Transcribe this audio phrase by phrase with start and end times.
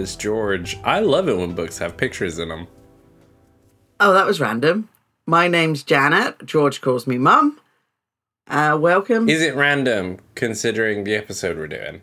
[0.00, 0.78] is George.
[0.82, 2.66] I love it when books have pictures in them.
[4.00, 4.88] Oh, that was random.
[5.26, 6.46] My name's Janet.
[6.46, 7.60] George calls me Mum.
[8.48, 9.28] Uh, welcome.
[9.28, 12.00] Is it random considering the episode we're doing?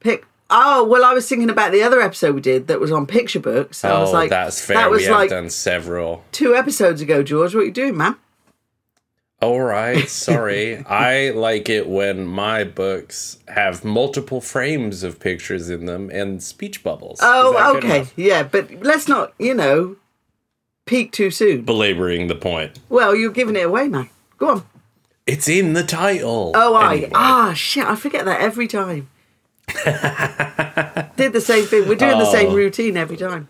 [0.00, 0.26] Pick.
[0.50, 3.40] Oh well, I was thinking about the other episode we did that was on picture
[3.40, 3.84] books.
[3.84, 4.76] I oh, was like, that's fair.
[4.76, 6.24] That was we have like done several.
[6.32, 7.54] two episodes ago, George.
[7.54, 8.16] What are you doing, man?
[9.42, 10.78] All right, sorry.
[10.86, 16.82] I like it when my books have multiple frames of pictures in them and speech
[16.82, 17.18] bubbles.
[17.22, 19.96] Oh, okay, yeah, but let's not, you know,
[20.86, 21.62] peak too soon.
[21.64, 22.80] Belaboring the point.
[22.88, 24.08] Well, you're giving it away, man.
[24.38, 24.64] Go on.
[25.26, 26.52] It's in the title.
[26.54, 27.10] Oh, I Anyway.
[27.14, 29.08] ah shit, I forget that every time.
[31.16, 31.88] Did the same thing.
[31.88, 32.54] We're doing the same Oh.
[32.54, 33.48] routine every time.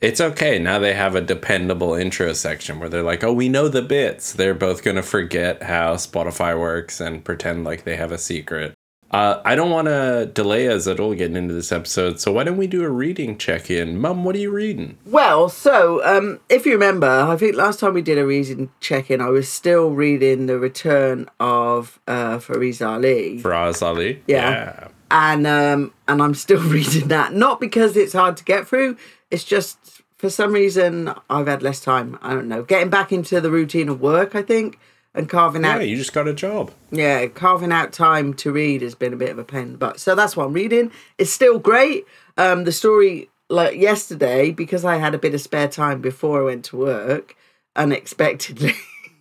[0.00, 0.58] It's okay.
[0.58, 4.32] Now they have a dependable intro section where they're like, oh, we know the bits.
[4.32, 8.74] They're both going to forget how Spotify works and pretend like they have a secret.
[9.10, 12.42] Uh, I don't want to delay us at all getting into this episode, so why
[12.42, 13.98] don't we do a reading check in?
[13.98, 14.98] Mum, what are you reading?
[15.06, 19.20] Well, so um, if you remember, I think last time we did a reading check-in,
[19.20, 24.22] I was still reading the Return of uh, Fariz Ali, Faraz Ali?
[24.26, 24.88] Yeah.
[25.10, 27.32] and um, and I'm still reading that.
[27.32, 28.96] Not because it's hard to get through.
[29.30, 32.18] It's just for some reason I've had less time.
[32.22, 34.34] I don't know, getting back into the routine of work.
[34.34, 34.78] I think
[35.14, 36.70] and carving Yeah, out Yeah, you just got a job.
[36.90, 39.98] yeah, carving out time to read has been a bit of a pain but.
[40.00, 40.90] So that's what I'm reading.
[41.18, 42.04] It's still great.
[42.36, 46.44] Um, the story, like yesterday, because I had a bit of spare time before I
[46.44, 47.34] went to work,
[47.76, 48.74] unexpectedly,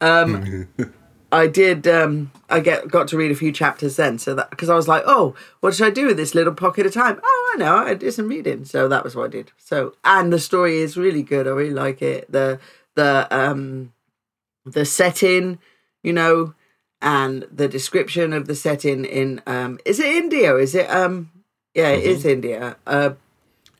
[0.00, 0.68] um,
[1.32, 1.86] I did.
[1.86, 4.18] Um, I get got to read a few chapters then.
[4.18, 6.86] So that because I was like, oh, what should I do with this little pocket
[6.86, 7.20] of time?
[7.22, 8.64] Oh, I know, I did some reading.
[8.64, 9.52] So that was what I did.
[9.58, 11.46] So and the story is really good.
[11.46, 12.30] I really like it.
[12.30, 12.58] The
[12.94, 13.92] the um
[14.64, 15.58] the setting,
[16.02, 16.54] you know,
[17.00, 20.56] and the description of the setting in um is it India?
[20.56, 21.30] Is it um
[21.74, 22.76] yeah, it is India.
[22.86, 23.14] Uh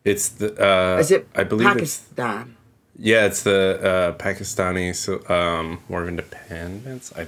[0.05, 2.57] It's the, uh, is it I believe it's, Pakistan?
[2.99, 7.13] yeah, it's the uh, Pakistani so, um, War of Independence.
[7.17, 7.27] I,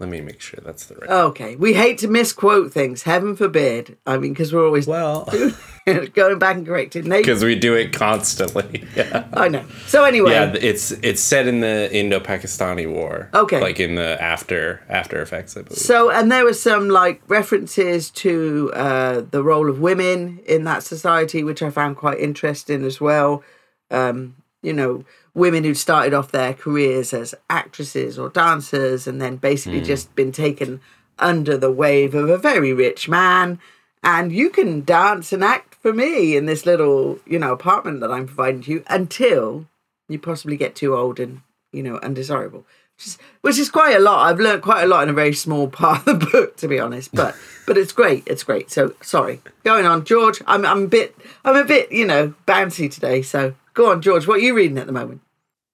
[0.00, 1.10] let me make sure that's the right.
[1.10, 1.56] Okay.
[1.56, 3.98] We hate to misquote things, heaven forbid.
[4.06, 5.28] I mean, because we're always well,
[6.14, 8.84] going back and correcting because we do it constantly.
[8.96, 9.28] Yeah.
[9.34, 9.64] I know.
[9.86, 13.30] So anyway, Yeah, it's it's set in the Indo-Pakistani War.
[13.34, 13.60] Okay.
[13.60, 15.78] Like in the after after effects, I believe.
[15.78, 20.82] So, and there were some like references to uh, the role of women in that
[20.82, 23.42] society, which I found quite interesting as well.
[23.90, 25.04] Um, you know,
[25.34, 29.84] women who'd started off their careers as actresses or dancers and then basically hmm.
[29.84, 30.80] just been taken
[31.18, 33.58] under the wave of a very rich man.
[34.02, 38.10] And you can dance and act for me in this little, you know, apartment that
[38.10, 39.66] I'm providing to you until
[40.08, 41.42] you possibly get too old and,
[41.72, 42.64] you know, undesirable
[43.00, 44.26] which is, which is quite a lot.
[44.26, 46.78] I've learned quite a lot in a very small part of the book, to be
[46.78, 47.14] honest.
[47.14, 47.34] But
[47.66, 48.24] but it's great.
[48.26, 48.70] It's great.
[48.70, 50.42] So sorry, going on, George.
[50.46, 53.22] I'm I'm a bit I'm a bit you know bouncy today.
[53.22, 54.26] So go on, George.
[54.26, 55.22] What are you reading at the moment?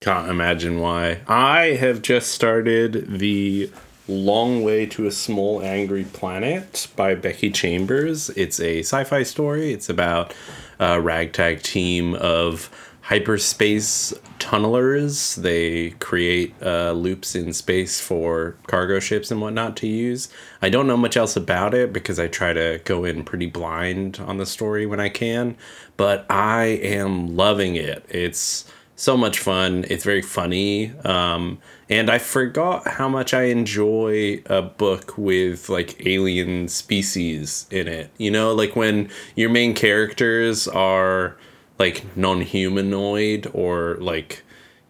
[0.00, 1.22] Can't imagine why.
[1.27, 3.71] I have just started the
[4.06, 8.31] Long Way to a Small Angry Planet by Becky Chambers.
[8.31, 9.72] It's a sci-fi story.
[9.72, 10.33] It's about
[10.78, 12.71] a ragtag team of
[13.06, 15.37] hyperspace tunnelers.
[15.37, 20.28] They create uh, loops in space for cargo ships and whatnot to use.
[20.61, 24.19] I don't know much else about it because I try to go in pretty blind
[24.19, 25.56] on the story when I can,
[25.97, 28.05] but I am loving it.
[28.09, 28.65] It's
[28.97, 29.84] so much fun.
[29.88, 30.91] It's very funny.
[31.05, 37.87] Um, and I forgot how much I enjoy a book with like alien species in
[37.87, 38.11] it.
[38.19, 41.37] You know, like when your main characters are
[41.78, 44.43] like non-humanoid or like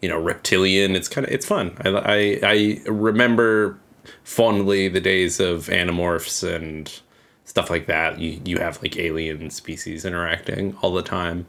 [0.02, 0.94] you know reptilian.
[0.94, 1.76] It's kind of it's fun.
[1.80, 3.78] I, I I remember
[4.22, 7.00] fondly the days of Animorphs and
[7.44, 8.18] stuff like that.
[8.18, 11.46] You you have like alien species interacting all the time.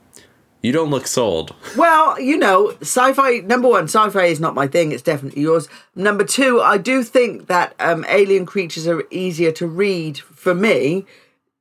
[0.61, 1.53] You don't look sold.
[1.77, 3.39] Well, you know, sci-fi.
[3.39, 4.91] Number one, sci-fi is not my thing.
[4.91, 5.69] It's definitely yours.
[5.95, 11.05] Number two, I do think that um, alien creatures are easier to read for me,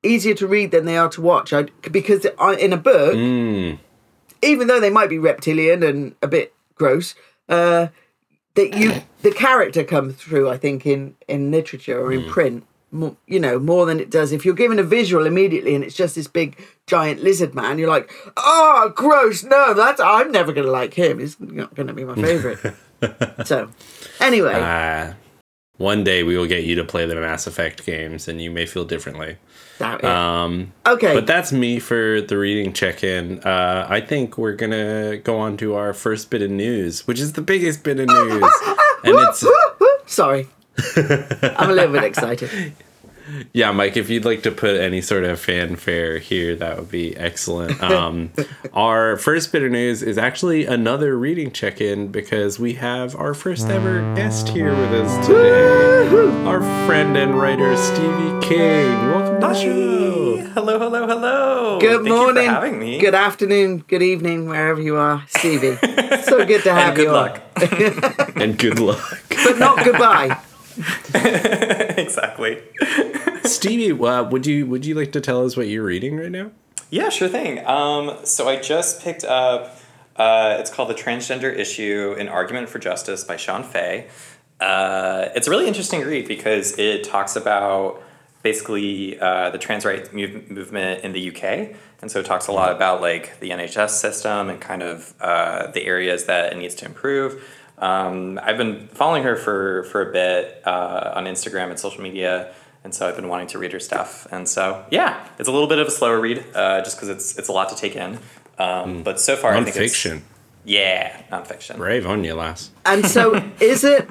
[0.06, 1.52] easier to read than they are to watch.
[1.52, 3.14] I, because I, in a book,
[4.42, 7.14] even though they might be reptilian and a bit gross,
[7.48, 7.88] uh,
[8.54, 8.92] that you
[9.22, 10.48] the character comes through.
[10.48, 12.64] I think in in literature or in print.
[12.92, 15.94] More, you know more than it does if you're given a visual immediately and it's
[15.94, 16.56] just this big
[16.86, 21.38] giant lizard man you're like oh gross no that's i'm never gonna like him he's
[21.40, 22.60] not gonna be my favorite
[23.44, 23.68] so
[24.20, 25.14] anyway Uh,
[25.78, 28.66] one day we will get you to play the Mass Effect games, and you may
[28.66, 29.36] feel differently.
[29.78, 30.06] doubt it.
[30.06, 33.40] Um, okay but that's me for the reading check-in.
[33.40, 37.34] Uh, I think we're gonna go on to our first bit of news, which is
[37.34, 38.42] the biggest bit of news,
[39.04, 39.44] and it's
[40.06, 40.48] sorry
[40.96, 42.50] I'm a little bit excited.
[43.52, 47.16] Yeah, Mike, if you'd like to put any sort of fanfare here, that would be
[47.16, 47.80] excellent.
[47.86, 48.32] Um,
[48.72, 53.32] our first bit of news is actually another reading check in because we have our
[53.32, 56.08] first ever guest here with us today.
[56.46, 58.92] Our friend and writer, Stevie King.
[59.10, 60.36] Welcome to the show.
[60.54, 61.78] Hello, hello, hello.
[61.80, 62.98] Good Thank morning, You for having me.
[62.98, 65.76] good afternoon, good evening, wherever you are, Stevie.
[66.22, 67.08] so good to have and good you.
[67.10, 67.14] on.
[67.14, 67.42] luck.
[68.36, 69.22] And good luck.
[69.30, 70.38] but not goodbye.
[71.14, 72.62] exactly.
[73.44, 76.50] Stevie, uh, would you would you like to tell us what you're reading right now?
[76.90, 77.64] Yeah, sure thing.
[77.66, 79.78] Um, so I just picked up.
[80.16, 84.08] Uh, it's called "The Transgender Issue: An Argument for Justice" by Shon Faye.
[84.60, 88.02] Uh, it's a really interesting read because it talks about
[88.42, 92.52] basically uh, the trans rights move- movement in the UK, and so it talks a
[92.52, 96.74] lot about like the NHS system and kind of uh, the areas that it needs
[96.76, 97.42] to improve.
[97.78, 102.52] Um, I've been following her for for a bit uh, on Instagram and social media,
[102.84, 104.26] and so I've been wanting to read her stuff.
[104.30, 107.38] And so yeah, it's a little bit of a slower read, uh, just because it's
[107.38, 108.18] it's a lot to take in.
[108.58, 110.22] Um, But so far, I think it's Nonfiction.
[110.64, 111.76] yeah, nonfiction.
[111.76, 112.70] Brave on you, lass.
[112.86, 114.08] And so is it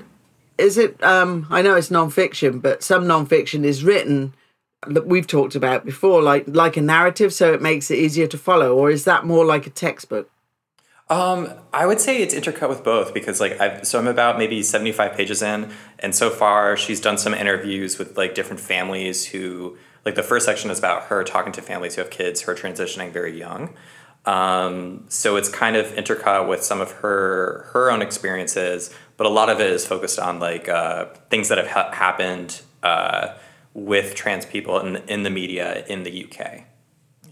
[0.58, 4.34] is it um I know it's non-fiction, but some non-fiction is written
[4.88, 8.38] that we've talked about before, like like a narrative, so it makes it easier to
[8.38, 10.30] follow, or is that more like a textbook?
[11.08, 14.64] Um, I would say it's intercut with both because like I've so I'm about maybe
[14.64, 19.78] 75 pages in and so far she's done some interviews with like different families who
[20.04, 22.56] like the first section is about her talking to families who have kids who are
[22.56, 23.76] transitioning very young.
[24.26, 29.30] Um, so it's kind of intercut with some of her her own experiences, but a
[29.30, 33.36] lot of it is focused on like uh, things that have ha- happened uh,
[33.76, 36.64] with trans people in in the media in the UK.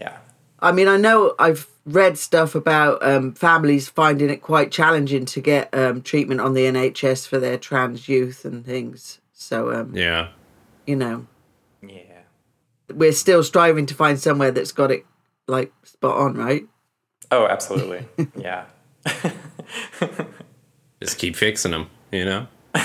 [0.00, 0.18] Yeah.
[0.60, 5.40] I mean, I know I've read stuff about um, families finding it quite challenging to
[5.40, 9.20] get um, treatment on the NHS for their trans youth and things.
[9.32, 10.28] So, um, Yeah.
[10.86, 11.26] you know,
[11.82, 12.22] Yeah.
[12.92, 15.04] we're still striving to find somewhere that's got it
[15.46, 16.64] like spot on, right?
[17.30, 18.06] Oh, absolutely.
[18.36, 18.64] yeah.
[21.02, 22.46] Just keep fixing them, you know?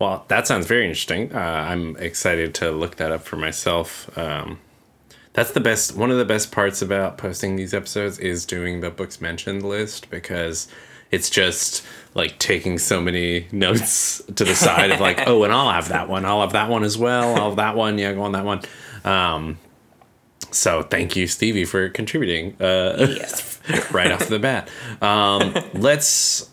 [0.00, 1.32] well, that sounds very interesting.
[1.34, 4.10] Uh, I'm excited to look that up for myself.
[4.18, 4.58] Um,
[5.36, 8.90] that's the best, one of the best parts about posting these episodes is doing the
[8.90, 10.66] books mentioned list because
[11.10, 11.84] it's just
[12.14, 16.08] like taking so many notes to the side of like, oh, and I'll have that
[16.08, 16.24] one.
[16.24, 17.36] I'll have that one as well.
[17.36, 17.98] I'll have that one.
[17.98, 18.62] Yeah, go on that one.
[19.04, 19.58] Um,
[20.52, 22.96] so thank you, Stevie, for contributing uh,
[23.92, 24.70] right off the bat.
[25.02, 26.50] Um, let's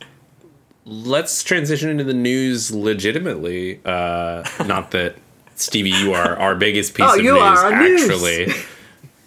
[0.83, 3.79] let's transition into the news legitimately.
[3.86, 5.15] Uh, not that
[5.63, 8.04] Stevie, you are our biggest piece Oh, of you news, are our news.
[8.10, 8.54] actually.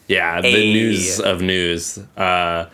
[0.09, 0.73] Yeah, the Hey.
[0.73, 1.99] news of news.
[2.17, 2.67] Uh,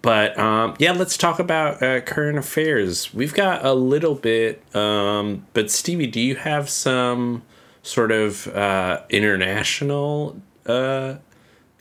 [0.00, 3.12] but um, yeah, let's talk about uh, current affairs.
[3.12, 7.42] We've got a little bit, um, but Stevie, do you have some
[7.82, 11.16] sort of uh, international uh,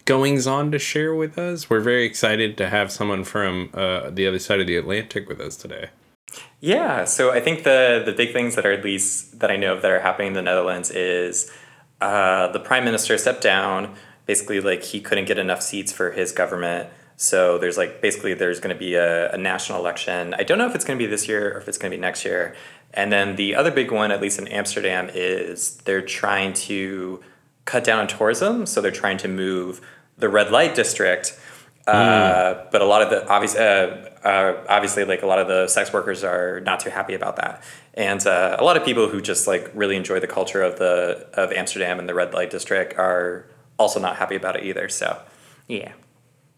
[0.06, 1.70] goings on to share with us?
[1.70, 5.40] We're very excited to have someone from uh, the other side of the Atlantic with
[5.40, 5.90] us today.
[6.62, 9.74] Yeah, so I think the the big things that are at least that I know
[9.74, 11.51] of that are happening in the Netherlands is
[12.00, 13.96] uh, the prime minister stepped down.
[14.27, 16.89] Basically, like he couldn't get enough seats for his government.
[17.18, 20.36] So there's like basically there's going to be a, a national election.
[20.36, 21.98] I don't know if it's going to be this year or if it's going to
[21.98, 22.56] be next year.
[22.94, 27.24] And then the other big one, at least in Amsterdam, is they're trying to
[27.65, 28.68] cut down on tourism.
[28.68, 29.82] So they're trying to move
[30.18, 31.39] the red light district.
[31.88, 35.68] Uh, but a lot of the obvious, uh, uh, obviously, like a lot of the
[35.68, 37.64] sex workers are not too happy about that,
[37.96, 41.28] and uh, a lot of people who just like really enjoy the culture of the
[41.34, 43.48] of Amsterdam and the red light district are
[43.80, 44.90] also not happy about it either.
[44.90, 45.20] So,
[45.68, 45.94] yeah,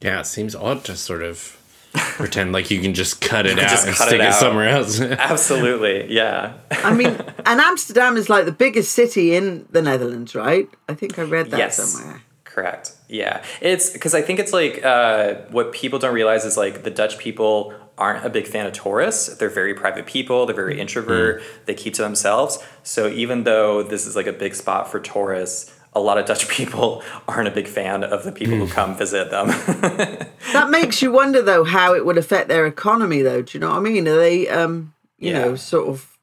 [0.02, 1.58] Yeah, it seems odd to sort of
[1.94, 5.00] pretend like you can just cut it out and cut stick it it, somewhere else.
[5.02, 7.16] absolutely, yeah, I mean,
[7.46, 10.68] and Amsterdam is like the biggest city in the Netherlands, right?
[10.90, 12.22] I think I read that yes, somewhere.
[12.54, 13.44] Correct, yeah.
[13.62, 17.18] It's because I think it's like uh, what people don't realize is like the Dutch
[17.18, 19.38] people aren't a big fan of tourists.
[19.38, 20.46] They're very private people.
[20.46, 21.42] They're very introvert.
[21.66, 22.58] They keep to themselves.
[22.84, 26.48] So even though this is like a big spot for tourists, a lot of Dutch
[26.58, 29.48] people aren't a big fan of the people who come visit them.
[30.54, 33.42] That makes you wonder, though, how it would affect their economy, though.
[33.42, 34.08] Do you know what I mean?
[34.08, 35.40] Are they, um, you Yeah.
[35.46, 36.16] know, sort of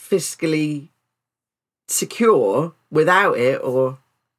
[0.00, 0.88] fiscally
[1.88, 3.98] secure without it, or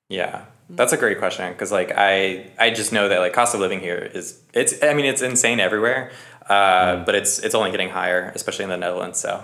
[0.10, 3.62] Yeah, that's a great question because like I I just know that like cost of
[3.62, 6.12] living here is it's I mean it's insane everywhere,
[6.50, 9.20] uh, but it's it's only getting higher, especially in the Netherlands.
[9.20, 9.44] So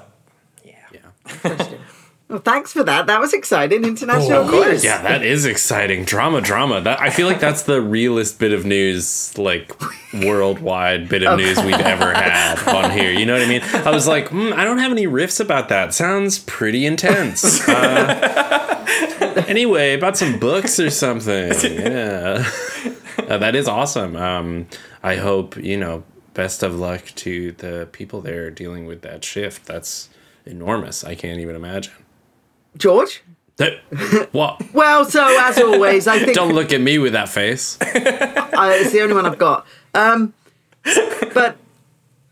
[0.63, 1.67] yeah, yeah.
[2.33, 3.05] Well, thanks for that.
[3.05, 3.83] That was exciting.
[3.85, 4.67] International of course.
[4.67, 4.83] news.
[4.83, 6.03] Yeah, that is exciting.
[6.03, 6.81] Drama, drama.
[6.81, 9.71] That I feel like that's the realest bit of news, like
[10.15, 13.11] worldwide bit of news we've ever had on here.
[13.11, 13.61] You know what I mean?
[13.85, 15.93] I was like, mm, I don't have any riffs about that.
[15.93, 17.69] Sounds pretty intense.
[17.69, 21.53] Uh, anyway, about some books or something.
[21.63, 22.49] Yeah,
[23.29, 24.15] Uh, that is awesome.
[24.15, 24.65] Um,
[25.03, 26.03] I hope you know.
[26.33, 29.67] Best of luck to the people there dealing with that shift.
[29.67, 30.09] That's
[30.47, 31.03] enormous.
[31.03, 31.93] I can't even imagine.
[32.77, 33.23] George?
[33.57, 33.79] That,
[34.31, 34.61] what?
[34.73, 37.77] Well, so as always, I think Don't look at me with that face.
[37.81, 39.65] I, it's the only one I've got.
[39.93, 40.33] Um,
[41.33, 41.57] but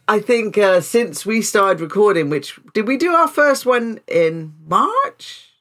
[0.08, 4.54] I think uh, since we started recording, which did we do our first one in
[4.66, 5.52] March?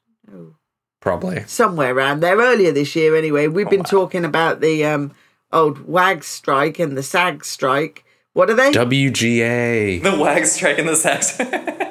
[0.99, 1.43] Probably.
[1.47, 3.47] Somewhere around there, earlier this year anyway.
[3.47, 5.11] We've been talking about the um,
[5.51, 8.03] old WAG strike and the SAG strike.
[8.33, 8.71] What are they?
[8.71, 10.01] WGA.
[10.01, 11.37] The wag strike and the sex.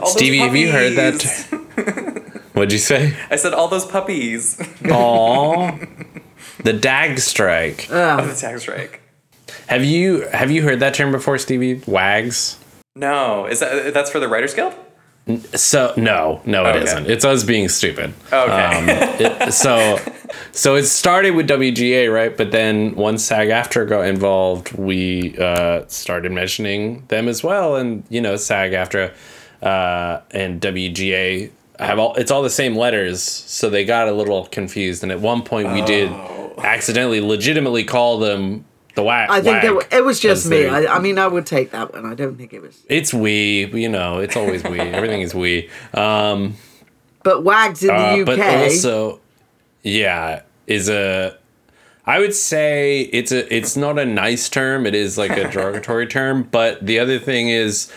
[0.00, 2.40] All those Stevie, have you heard that?
[2.54, 3.16] What'd you say?
[3.30, 4.60] I said all those puppies.
[4.90, 5.78] Aw.
[6.64, 7.88] the DAG strike.
[7.90, 9.00] oh, the tag strike.
[9.68, 11.82] Have you have you heard that term before, Stevie?
[11.86, 12.58] Wags?
[12.96, 14.74] No, is that that's for the Writers Guild?
[15.54, 16.94] So no, no, it Okay.
[16.94, 18.14] not It's us being stupid.
[18.32, 18.50] Okay.
[18.50, 19.98] Um, it- so,
[20.52, 22.34] so it started with WGA, right?
[22.34, 28.22] But then once SAG-AFTRA got involved, we uh, started mentioning them as well, and you
[28.22, 29.12] know, SAG-AFTRA
[29.62, 32.14] uh, and WGA have all.
[32.14, 35.02] It's all the same letters, so they got a little confused.
[35.02, 36.10] And at one point, we did
[36.58, 39.30] accidentally, legitimately call them the WAG.
[39.30, 40.66] I think it, wa- it was just me.
[40.66, 42.04] I, I mean, I would take that one.
[42.06, 42.82] I don't think it was.
[42.88, 44.80] It's we, you know, it's always we.
[45.00, 45.70] Everything is we.
[45.94, 46.54] Um,
[47.22, 48.26] But WAGs in the Uh, UK.
[48.26, 49.20] but also,
[49.82, 51.36] yeah, is a.
[52.06, 53.54] I would say it's a.
[53.54, 54.84] It's not a nice term.
[54.86, 56.42] It is like a derogatory term.
[56.50, 57.92] But the other thing is,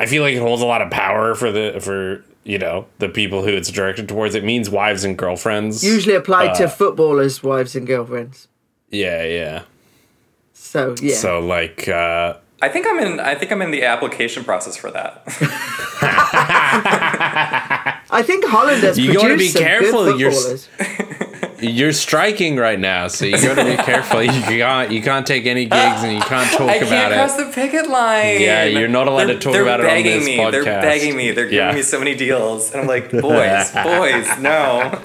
[0.00, 3.08] I feel like it holds a lot of power for the for you know the
[3.10, 4.34] people who it's directed towards.
[4.34, 5.84] It means wives and girlfriends.
[5.84, 8.48] usually applied uh, to footballers' wives and girlfriends.
[8.90, 9.62] Yeah, yeah.
[10.54, 13.20] So yeah, So like, uh, I think I'm in.
[13.20, 15.22] I think I'm in the application process for that.
[18.12, 21.28] I think Holland has You gotta be some careful, good you're s- footballers.
[21.60, 24.22] you're striking right now, so you got to be careful.
[24.22, 27.16] You can't you can't take any gigs and you can't talk I about can't it.
[27.16, 28.40] cross the picket line.
[28.40, 30.36] Yeah, you're not allowed to talk about it on begging this me.
[30.50, 30.82] They're podcast.
[30.82, 31.30] begging me.
[31.32, 35.00] They're giving me so many deals, and I'm like, boys, boys, no.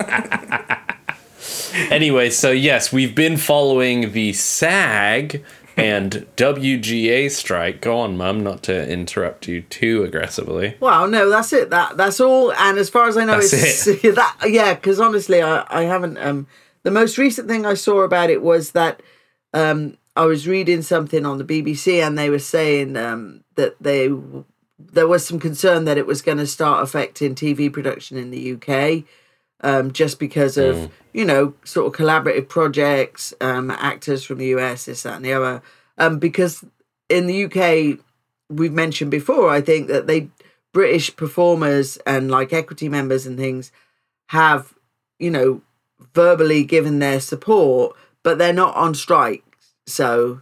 [1.90, 5.44] Anyway, so yes, we've been following the SAG
[5.78, 7.82] and WGA strike.
[7.82, 10.76] Go on, Mum, not to interrupt you too aggressively.
[10.80, 11.70] Well, no, that's it.
[11.70, 12.54] That that's all.
[12.54, 14.38] And as far as I know, That's it's that.
[14.48, 16.18] Yeah, because honestly, I I haven't.
[16.18, 16.48] Um,
[16.84, 19.02] the most recent thing I saw about it was that
[19.54, 24.10] um I was reading something on the BBC and they were saying um that they
[24.78, 28.54] there was some concern that it was going to start affecting TV production in the
[28.54, 29.04] UK.
[29.62, 34.86] Um, just because of you know sort of collaborative projects, um, actors from the US,
[34.86, 35.62] this that and the other.
[35.98, 36.64] Um, because
[37.10, 38.00] in the UK,
[38.50, 40.30] we've mentioned before, I think that they
[40.74, 43.72] British performers and like equity members and things
[44.28, 44.74] have,
[45.20, 45.62] you know,
[46.14, 49.44] verbally given their support, but they're not on strike.
[49.88, 50.42] So,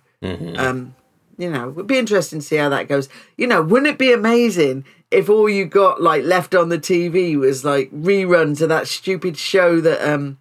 [0.57, 0.95] um,
[1.37, 3.09] you know, it'd be interesting to see how that goes.
[3.37, 7.37] You know, wouldn't it be amazing if all you got like left on the TV
[7.37, 10.39] was like reruns of that stupid show that um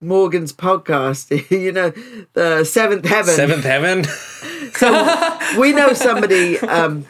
[0.00, 1.90] Morgan's podcast, you know,
[2.34, 3.34] the Seventh Heaven.
[3.34, 4.04] Seventh Heaven?
[4.74, 7.06] so we know somebody um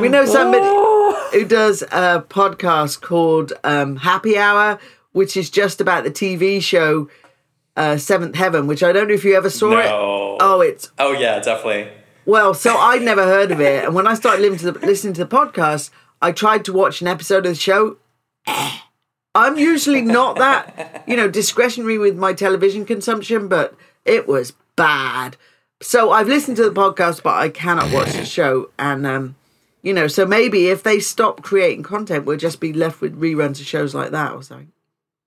[0.00, 0.66] we know somebody
[1.38, 4.78] who does a podcast called um happy hour
[5.12, 7.08] which is just about the tv show
[7.76, 11.12] uh seventh heaven which i don't know if you ever saw it oh it's Oh
[11.12, 11.90] yeah, definitely.
[12.28, 15.12] Well so i'd never heard of it and when i started listening to the, listening
[15.14, 15.90] to the podcast
[16.22, 17.96] i tried to watch an episode of the show
[19.34, 25.36] i'm usually not that you know discretionary with my television consumption but it was bad
[25.80, 28.70] so I've listened to the podcast, but I cannot watch the show.
[28.80, 29.36] And um,
[29.82, 33.60] you know, so maybe if they stop creating content, we'll just be left with reruns
[33.60, 34.72] of shows like that or something.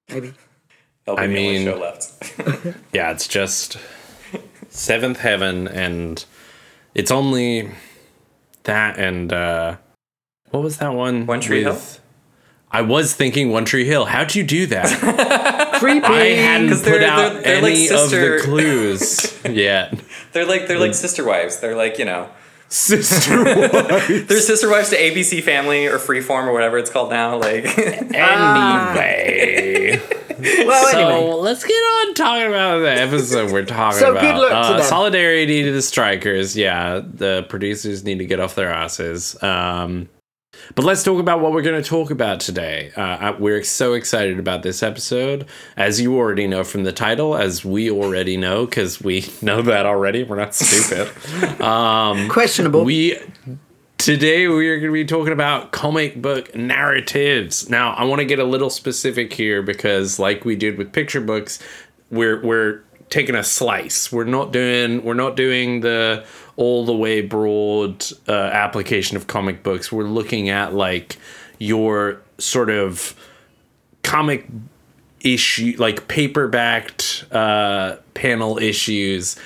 [0.09, 0.33] Maybe.
[1.05, 2.77] That'll be I the only mean- show left.
[2.93, 3.77] Yeah, it's just
[4.67, 6.25] Seventh Heaven, and
[6.93, 7.69] it's only
[8.63, 9.77] that and uh,
[10.51, 11.25] what was that one?
[11.25, 11.79] One Tree Hill?
[12.73, 14.05] I was thinking One Tree Hill.
[14.05, 15.75] How'd you do that?
[15.79, 16.05] Creepy.
[16.05, 19.93] I hadn't 'Cause put they're- out they're- they're like any of the clues yet.
[20.31, 21.59] they're like they're like sister wives.
[21.59, 22.29] They're like you know
[22.71, 23.43] Sister
[24.23, 27.37] they're sister wives to ABC Family or Freeform or whatever it's called now.
[27.37, 28.01] Like Anyway.
[30.65, 31.33] well, so anyway.
[31.41, 34.21] let's get on talking about the episode we're talking So about.
[34.21, 34.85] good luck to uh, them.
[34.85, 36.55] Solidarity to the strikers.
[36.55, 39.41] Yeah, the producers need to get off their asses.
[39.43, 40.09] Um,
[40.75, 42.91] But let's talk about what we're going to talk about today.
[42.95, 47.63] Uh, we're so excited about this episode, as you already know from the title, as
[47.63, 50.23] we already know because we know that already.
[50.23, 51.61] We're not stupid.
[51.61, 52.83] um, Questionable.
[52.83, 53.17] We
[53.97, 57.69] today we are going to be talking about comic book narratives.
[57.69, 61.21] Now, I want to get a little specific here because, like we did with picture
[61.21, 61.59] books,
[62.09, 64.11] we're we're taking a slice.
[64.11, 69.63] We're not doing we're not doing the all the way broad uh, application of comic
[69.63, 69.91] books.
[69.91, 71.17] We're looking at like
[71.59, 73.15] your sort of
[74.03, 74.47] comic
[75.21, 79.37] issue, like paperbacked uh, panel issues.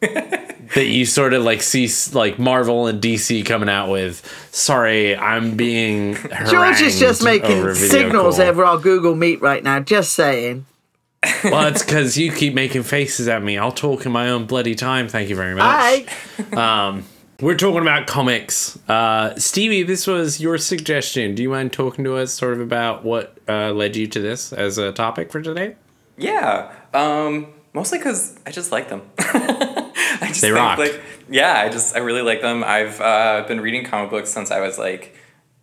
[0.00, 4.24] that you sort of like see like Marvel and DC coming out with.
[4.52, 6.16] Sorry, I'm being
[6.48, 9.80] George is just making signals over our Google Meet right now.
[9.80, 10.66] Just saying
[11.44, 13.58] well, it's because you keep making faces at me.
[13.58, 15.08] I'll talk in my own bloody time.
[15.08, 16.06] Thank you very much.
[16.54, 16.88] Hi.
[16.88, 17.04] um,
[17.40, 18.78] we're talking about comics.
[18.88, 21.34] Uh, Stevie, this was your suggestion.
[21.34, 24.52] Do you mind talking to us sort of about what uh, led you to this
[24.52, 25.76] as a topic for today?
[26.16, 26.72] Yeah.
[26.94, 29.02] Um, mostly because I just like them.
[29.18, 30.78] I just they think, rock.
[30.78, 32.64] Like, yeah, I just I really like them.
[32.64, 35.16] I've uh, been reading comic books since I was like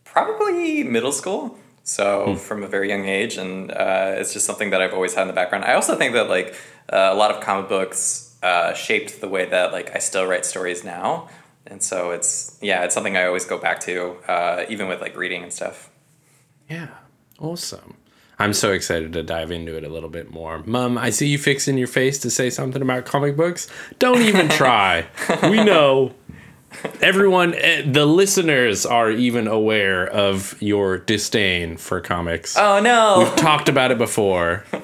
[0.04, 1.58] probably middle school.
[1.86, 2.38] So mm.
[2.40, 5.28] from a very young age, and uh, it's just something that I've always had in
[5.28, 5.66] the background.
[5.66, 6.56] I also think that like
[6.92, 10.46] uh, a lot of comic books uh, shaped the way that like I still write
[10.46, 11.30] stories now,
[11.68, 15.16] and so it's yeah, it's something I always go back to, uh, even with like
[15.16, 15.92] reading and stuff.
[16.68, 16.88] Yeah,
[17.40, 17.98] awesome.
[18.40, 20.64] I'm so excited to dive into it a little bit more.
[20.66, 23.70] Mom, I see you fixing your face to say something about comic books.
[24.00, 25.06] Don't even try.
[25.44, 26.16] we know
[27.02, 32.58] everyone eh, the listeners are even aware of your disdain for comics.
[32.58, 33.20] Oh no.
[33.20, 34.66] We've talked about it before.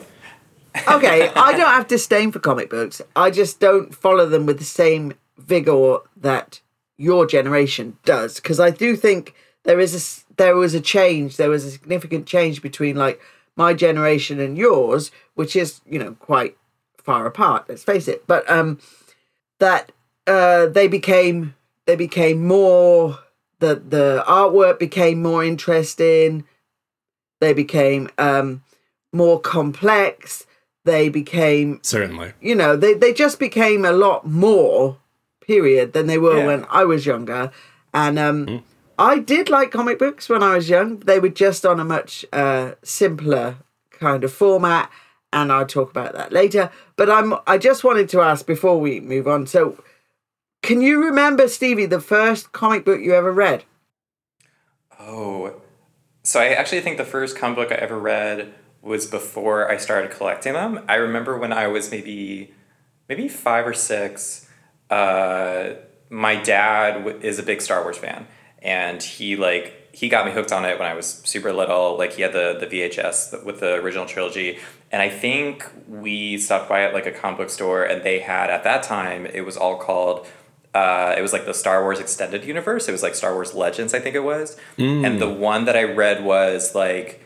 [0.88, 3.01] Okay i don't have disdain for comic books.
[3.13, 6.62] I just don't follow them with the same vigor that
[6.95, 11.49] your generation does because i do think there is a there was a change there
[11.49, 13.19] was a significant change between like
[13.58, 16.56] my generation and yours which is you know quite
[17.04, 18.25] far apart let's face it.
[18.27, 18.80] But um
[19.60, 19.91] that
[20.27, 21.54] uh they became
[21.91, 23.19] they became more
[23.60, 26.45] the the artwork became more interesting.
[27.41, 28.63] They became um
[29.12, 30.45] more complex.
[30.86, 32.32] They became certainly.
[32.39, 34.99] you know they, they just became a lot more
[35.45, 36.45] period than they were yeah.
[36.45, 37.51] when i was younger.
[37.93, 38.63] And um mm.
[38.97, 40.99] i did like comic books when i was young.
[40.99, 43.58] They were just on a much uh simpler
[43.91, 44.89] kind of format
[45.34, 46.71] and i'll talk about that later.
[46.95, 49.45] But i'm i just wanted to ask before we move on.
[49.45, 49.77] So
[50.62, 53.65] can you remember, Stevie, the first comic book you ever read?
[55.00, 55.62] Oh,
[56.24, 60.12] so I actually think the first comic book I ever read was before I started
[60.12, 60.84] collecting them.
[60.88, 62.54] I remember when I was maybe
[63.10, 64.47] maybe five or six.
[64.89, 65.74] Uh,
[66.10, 68.28] my dad is a big Star Wars fan,
[68.62, 71.97] and he like he got me hooked on it when I was super little.
[71.97, 74.60] Like he had the the VHS with the original trilogy,
[74.91, 78.50] and I think we stopped by at like a comic book store, and they had
[78.50, 80.28] at that time it was all called
[80.73, 82.88] uh, it was like the Star Wars extended universe.
[82.88, 84.57] It was like Star Wars Legends, I think it was.
[84.77, 85.05] Mm.
[85.05, 87.23] And the one that I read was like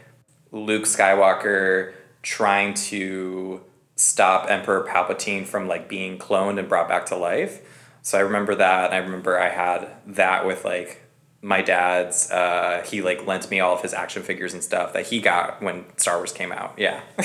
[0.52, 3.62] Luke Skywalker trying to
[3.96, 7.62] stop Emperor Palpatine from like being cloned and brought back to life.
[8.02, 8.86] So I remember that.
[8.86, 11.05] And I remember I had that with like
[11.46, 15.06] my dad's uh, he like lent me all of his action figures and stuff that
[15.06, 16.74] he got when Star Wars came out.
[16.76, 17.02] Yeah.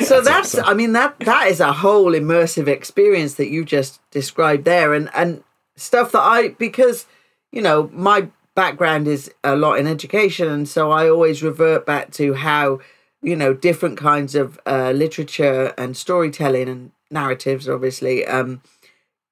[0.00, 0.64] so that's, that's awesome.
[0.64, 5.10] I mean that that is a whole immersive experience that you just described there and
[5.14, 5.44] and
[5.76, 7.04] stuff that I because
[7.52, 12.12] you know my background is a lot in education and so I always revert back
[12.12, 12.80] to how
[13.20, 18.62] you know different kinds of uh, literature and storytelling and narratives obviously um,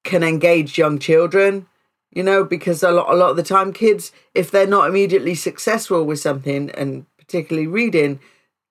[0.03, 1.65] can engage young children
[2.15, 5.35] you know, because a lot, a lot of the time, kids, if they're not immediately
[5.35, 8.19] successful with something, and particularly reading,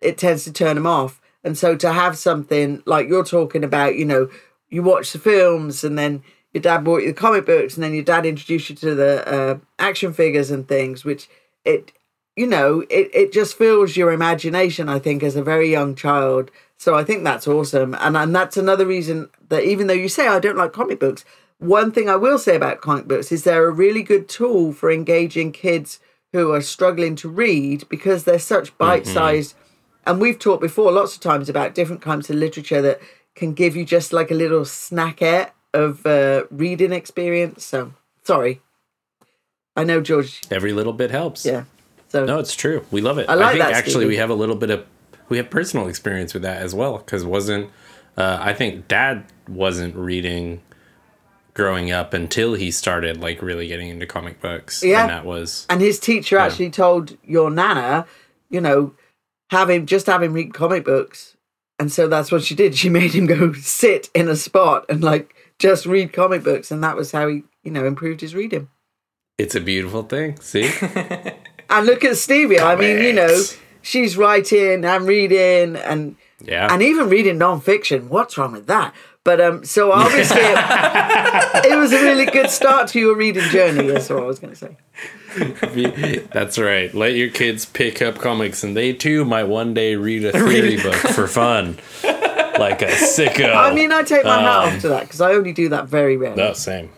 [0.01, 1.21] it tends to turn them off.
[1.45, 4.29] And so to have something like you're talking about, you know,
[4.69, 7.95] you watch the films and then your dad bought you the comic books and then
[7.95, 11.29] your dad introduced you to the uh, action figures and things, which
[11.65, 11.93] it,
[12.37, 16.51] you know, it, it just fills your imagination, I think, as a very young child.
[16.77, 17.95] So I think that's awesome.
[18.01, 21.25] And, and that's another reason that even though you say I don't like comic books,
[21.63, 24.91] one thing I will say about comic books is they're a really good tool for
[24.91, 26.01] engaging kids
[26.33, 29.53] who are struggling to read because they're such bite sized.
[29.55, 29.59] Mm-hmm.
[30.05, 33.01] And we've talked before lots of times about different kinds of literature that
[33.37, 37.65] can give you just like a little snackette of uh, reading experience.
[37.65, 37.93] So
[38.25, 38.61] sorry.
[39.77, 40.43] I know George.
[40.51, 41.47] Every little bit helps.
[41.47, 41.65] Yeah.
[42.09, 42.85] So no, it's true.
[42.91, 43.29] We love it.
[43.29, 44.07] I, like I think that, actually Stevie.
[44.07, 44.85] we have a little bit of
[45.29, 47.71] we have personal experience with that as well because wasn't
[48.17, 50.61] uh, I think Dad wasn't reading
[51.55, 54.83] growing up until he started like really getting into comic books.
[54.83, 55.03] Yeah.
[55.03, 58.07] And that was And his teacher actually told your nana,
[58.51, 58.95] you know,
[59.51, 61.37] have him just have him read comic books.
[61.79, 62.75] And so that's what she did.
[62.77, 66.83] She made him go sit in a spot and like just read comic books, and
[66.83, 68.69] that was how he, you know, improved his reading.
[69.39, 70.39] it's a beautiful thing.
[70.41, 70.71] See?
[71.71, 72.61] And look at Stevie.
[72.61, 73.43] I mean, you know,
[73.81, 76.69] she's writing and reading and Yeah.
[76.71, 78.11] and even reading non-fiction.
[78.11, 78.93] What's wrong with that?
[79.25, 83.87] But um, so obviously it, it was a really good start to your reading journey.
[83.87, 84.77] That's what I was going to say.
[86.33, 86.93] That's right.
[86.93, 90.77] Let your kids pick up comics, and they too might one day read a theory
[90.83, 91.79] book for fun,
[92.59, 93.55] like a sicko.
[93.55, 95.87] I mean, I take my hat Um, off to that because I only do that
[95.89, 96.37] very rarely.
[96.37, 96.91] no, same.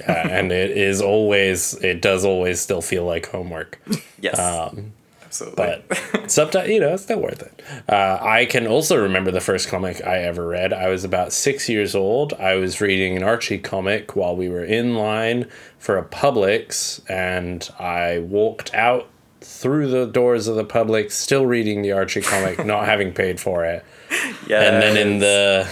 [0.00, 3.80] Yeah, and it is always, it does always still feel like homework.
[4.20, 4.38] Yes.
[4.38, 4.92] Um,
[5.28, 5.82] Absolutely.
[5.88, 7.62] but sometimes you know it's still worth it.
[7.88, 10.72] Uh, I can also remember the first comic I ever read.
[10.72, 12.32] I was about six years old.
[12.34, 15.46] I was reading an Archie comic while we were in line
[15.78, 19.08] for a Publix, and I walked out
[19.42, 23.64] through the doors of the Publix, still reading the Archie comic, not having paid for
[23.64, 23.84] it.
[24.48, 24.62] yeah.
[24.62, 25.68] And then in the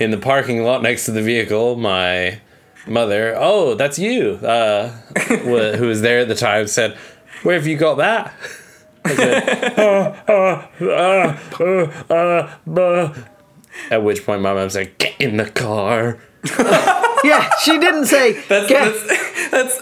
[0.00, 2.40] in the parking lot next to the vehicle, my
[2.86, 4.88] mother, oh, that's you, uh,
[5.28, 6.96] who was there at the time, said,
[7.44, 8.34] "Where have you got that?"
[13.90, 16.18] At which point, my mom said, "Get in the car."
[17.24, 18.34] Yeah, she didn't say.
[18.48, 18.94] That's, "Get-"
[19.50, 19.78] that's, that's,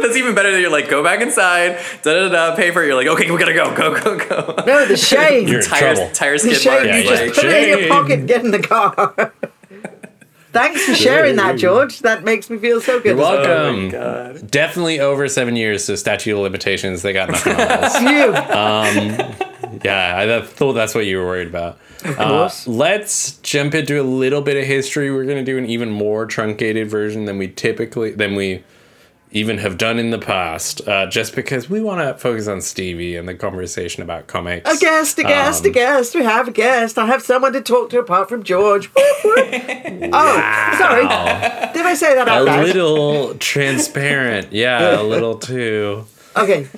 [0.00, 2.86] that's even better than you're like, go back inside, da da da, pay for it.
[2.86, 4.54] You're like, okay, we gotta go, go, go, go.
[4.66, 5.48] no, the shame.
[5.48, 6.14] You're in Tires, trouble.
[6.14, 6.72] tire the skid shame.
[6.72, 6.86] marks.
[6.86, 7.10] Yeah, you yeah.
[7.10, 7.88] just like- put it in your Shame.
[7.90, 9.32] pocket, get in the car.
[10.52, 12.00] Thanks for sharing that, George.
[12.00, 13.16] That makes me feel so good.
[13.16, 13.64] You're oh as well.
[13.64, 13.88] welcome.
[13.88, 14.50] God.
[14.50, 17.02] Definitely over seven years, so statute of limitations.
[17.02, 17.98] They got nothing on us.
[17.98, 18.34] Phew.
[18.34, 21.78] Um, yeah, I th- thought that's what you were worried about.
[22.04, 22.66] Of uh, course.
[22.66, 25.10] let's jump into a little bit of history.
[25.10, 28.62] We're gonna do an even more truncated version than we typically than we
[29.32, 33.16] even have done in the past, uh, just because we want to focus on Stevie
[33.16, 34.70] and the conversation about comics.
[34.70, 36.14] A guest, a guest, a Um, guest.
[36.14, 36.98] We have a guest.
[36.98, 38.86] I have someone to talk to apart from George.
[38.94, 39.48] Whoop, whoop.
[40.14, 41.02] Oh, sorry.
[41.72, 42.60] Did I say that out loud?
[42.60, 46.04] A little transparent, yeah, a little too.
[46.36, 46.68] Okay.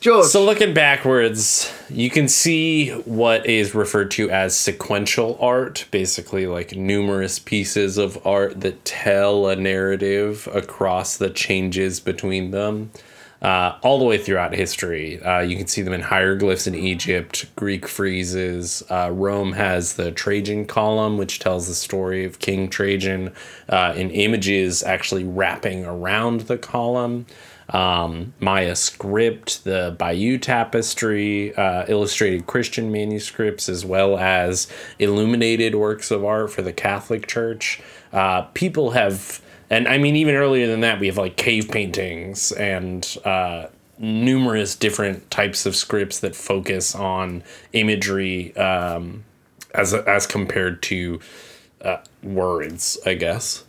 [0.00, 0.28] George.
[0.28, 6.74] So looking backwards, you can see what is referred to as sequential art, basically like
[6.74, 12.90] numerous pieces of art that tell a narrative across the changes between them.
[13.42, 15.18] Uh, all the way throughout history.
[15.22, 18.82] Uh, you can see them in hieroglyphs in Egypt, Greek friezes.
[18.90, 23.32] Uh, Rome has the Trajan column, which tells the story of King Trajan
[23.70, 27.24] uh, in images actually wrapping around the column
[27.70, 34.66] um, Maya script, the Bayeux tapestry, uh, illustrated Christian manuscripts, as well as
[34.98, 37.80] illuminated works of art for the Catholic Church.
[38.12, 42.52] Uh, people have, and I mean, even earlier than that, we have like cave paintings
[42.52, 43.66] and uh,
[43.98, 49.24] numerous different types of scripts that focus on imagery um,
[49.74, 51.20] as as compared to
[51.82, 53.64] uh, words, I guess.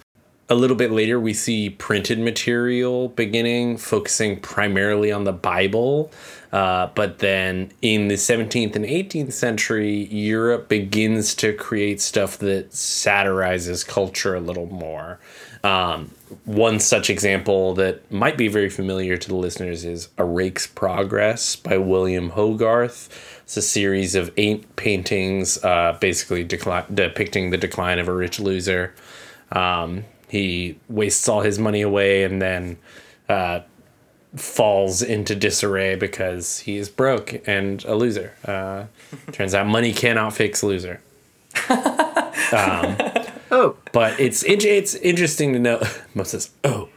[0.52, 6.12] A little bit later, we see printed material beginning, focusing primarily on the Bible.
[6.52, 12.74] Uh, but then in the 17th and 18th century, Europe begins to create stuff that
[12.74, 15.22] satirizes culture a little more.
[15.64, 16.12] Um,
[16.44, 21.56] one such example that might be very familiar to the listeners is A Rake's Progress
[21.56, 23.40] by William Hogarth.
[23.44, 28.38] It's a series of eight paintings uh, basically decli- depicting the decline of a rich
[28.38, 28.94] loser.
[29.54, 32.78] Um, he wastes all his money away and then
[33.28, 33.60] uh,
[34.34, 38.34] falls into disarray because he is broke and a loser.
[38.46, 38.86] Uh,
[39.34, 41.02] turns out money cannot fix loser.
[41.70, 43.28] oh,
[43.92, 46.02] But it's it, it's interesting to note.
[46.16, 46.88] Moses, oh,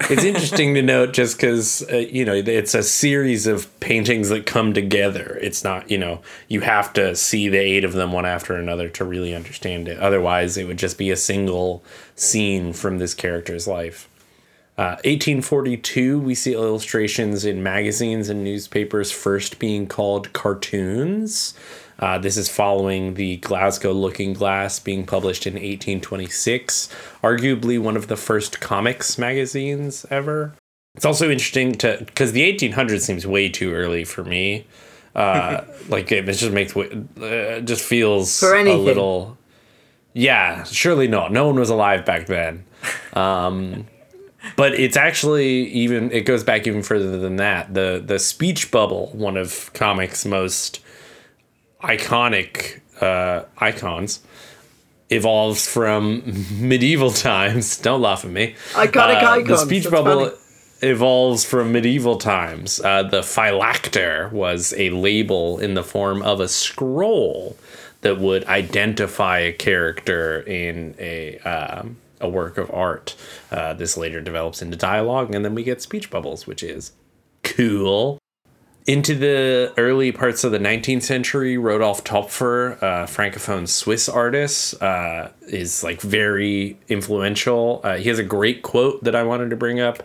[0.00, 4.46] it's interesting to note just because uh, you know it's a series of paintings that
[4.46, 5.38] come together.
[5.40, 8.88] It's not you know you have to see the eight of them one after another
[8.90, 9.98] to really understand it.
[9.98, 11.82] Otherwise, it would just be a single
[12.14, 14.08] scene from this character's life.
[14.78, 21.54] Uh, 1842, we see illustrations in magazines and newspapers first being called cartoons.
[21.98, 26.88] Uh, this is following the Glasgow Looking Glass being published in 1826,
[27.22, 30.54] arguably one of the first comics magazines ever.
[30.94, 34.66] It's also interesting to because the 1800s seems way too early for me.
[35.14, 39.38] Uh, like it just makes uh, just feels For a little.
[40.12, 41.32] Yeah, surely not.
[41.32, 42.64] No one was alive back then.
[43.12, 43.86] Um,
[44.56, 47.74] but it's actually even it goes back even further than that.
[47.74, 50.80] The the speech bubble, one of comics' most
[51.82, 54.20] iconic uh, icons,
[55.10, 56.22] evolves from
[56.60, 57.76] medieval times.
[57.82, 58.54] Don't laugh at me.
[58.72, 60.36] Iconic Uh, icons, The speech that's bubble funny.
[60.82, 62.80] evolves from medieval times.
[62.80, 67.56] Uh, the phylacter was a label in the form of a scroll
[68.02, 73.14] that would identify a character in a um, a work of art.
[73.50, 76.92] Uh, this later develops into dialogue, and then we get speech bubbles, which is
[77.42, 78.18] cool.
[78.86, 85.30] Into the early parts of the 19th century, Rodolphe Töpffer, a francophone Swiss artist, uh,
[85.48, 87.80] is like very influential.
[87.82, 90.04] Uh, he has a great quote that I wanted to bring up.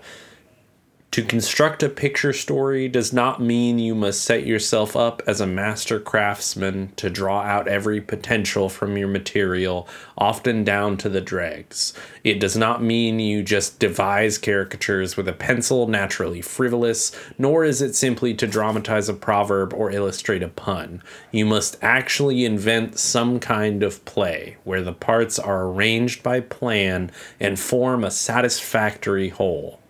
[1.11, 5.45] To construct a picture story does not mean you must set yourself up as a
[5.45, 11.93] master craftsman to draw out every potential from your material, often down to the dregs.
[12.23, 17.81] It does not mean you just devise caricatures with a pencil naturally frivolous, nor is
[17.81, 21.03] it simply to dramatize a proverb or illustrate a pun.
[21.29, 27.11] You must actually invent some kind of play where the parts are arranged by plan
[27.37, 29.80] and form a satisfactory whole.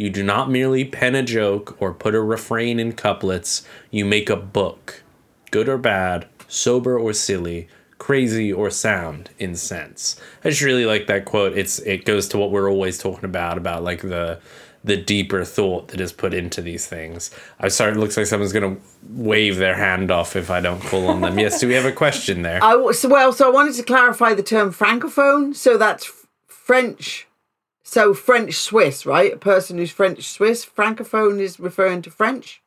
[0.00, 4.30] You do not merely pen a joke or put a refrain in couplets, you make
[4.30, 5.02] a book.
[5.50, 10.18] Good or bad, sober or silly, crazy or sound in sense.
[10.42, 11.52] I just really like that quote.
[11.52, 14.40] It's it goes to what we're always talking about about like the
[14.82, 17.30] the deeper thought that is put into these things.
[17.58, 21.08] I'm sorry, it looks like someone's gonna wave their hand off if I don't call
[21.08, 21.38] on them.
[21.38, 22.64] Yes, do we have a question there?
[22.64, 25.54] I so, well, so I wanted to clarify the term francophone.
[25.54, 26.10] So that's
[26.46, 27.26] French.
[27.90, 29.32] So French Swiss, right?
[29.32, 30.64] A person who's French Swiss.
[30.64, 32.62] Francophone is referring to French.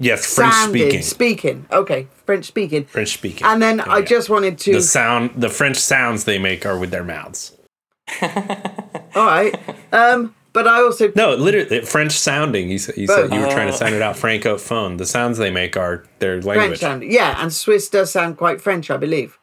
[0.00, 1.02] yes, French Sounding, speaking.
[1.02, 1.66] Speaking.
[1.70, 2.84] Okay, French speaking.
[2.86, 3.46] French speaking.
[3.46, 4.04] And then Oh, I yeah.
[4.06, 4.72] just wanted to.
[4.72, 7.52] the sound the French sounds they make are with their mouths.
[8.22, 9.54] All right.
[9.92, 12.70] Um, but I also No, literally French sounding.
[12.70, 13.76] You said you, said you were trying to Oh.
[13.76, 14.16] sound it out.
[14.16, 14.96] Francophone.
[14.96, 16.80] The sounds they make are their French language.
[16.80, 17.02] sound.
[17.04, 19.37] Yeah, and Swiss does sound quite French, I believe.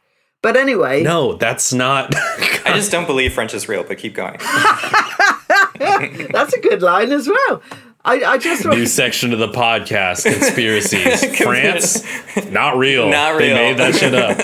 [0.45, 2.13] But anyway, No, that's not.
[2.15, 4.38] I just don't believe French is real, but keep going.
[5.79, 7.63] that's a good line as well.
[8.03, 11.36] I, I just New want, section of the podcast: conspiracies.
[11.41, 12.03] France,
[12.51, 13.10] not real.
[13.10, 13.55] Not real.
[13.55, 14.38] They made that shit up.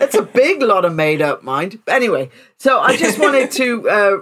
[0.00, 1.80] it's a big lot of made up mind.
[1.88, 4.18] Anyway, so I just wanted to, uh,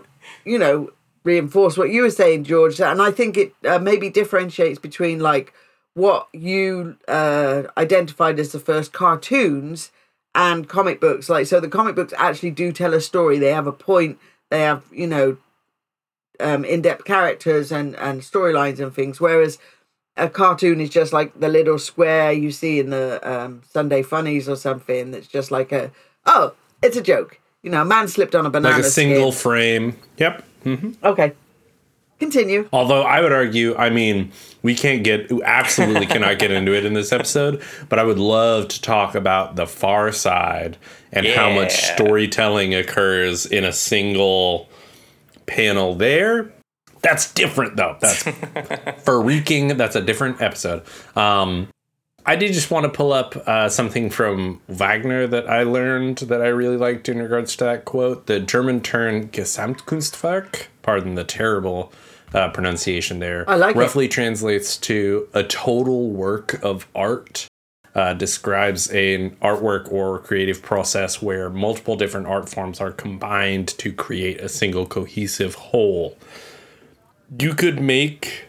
[0.46, 0.90] you know,
[1.22, 5.52] reinforce what you were saying, George, and I think it uh, maybe differentiates between like
[5.92, 9.90] what you uh, identified as the first cartoons
[10.38, 11.28] and comic books.
[11.28, 13.38] Like, so the comic books actually do tell a story.
[13.38, 14.18] They have a point.
[14.50, 15.36] They have, you know,
[16.40, 19.20] um, in-depth characters and and storylines and things.
[19.20, 19.58] Whereas
[20.16, 24.48] a cartoon is just like the little square you see in the um, Sunday Funnies
[24.48, 25.10] or something.
[25.10, 25.90] That's just like a
[26.24, 27.40] oh, it's a joke.
[27.62, 28.76] You know, a man slipped on a banana.
[28.76, 29.42] Like a single skin.
[29.42, 29.96] frame.
[30.18, 30.44] Yep.
[31.02, 31.32] Okay,
[32.18, 32.68] continue.
[32.72, 36.94] Although I would argue, I mean, we can't get, absolutely cannot get into it in
[36.94, 40.76] this episode, but I would love to talk about the far side
[41.12, 44.68] and how much storytelling occurs in a single
[45.46, 46.52] panel there.
[47.02, 47.96] That's different though.
[48.00, 48.22] That's
[49.04, 49.68] for reeking.
[49.76, 50.82] That's a different episode.
[51.16, 51.68] Um,
[52.26, 56.42] I did just want to pull up uh, something from Wagner that I learned that
[56.42, 58.26] I really liked in regards to that quote.
[58.26, 61.90] The German term Gesamtkunstwerk, pardon the terrible
[62.34, 63.78] uh, pronunciation there, I like it.
[63.78, 67.46] roughly translates to a total work of art.
[67.94, 73.92] Uh, describes an artwork or creative process where multiple different art forms are combined to
[73.92, 76.16] create a single cohesive whole.
[77.40, 78.44] You could make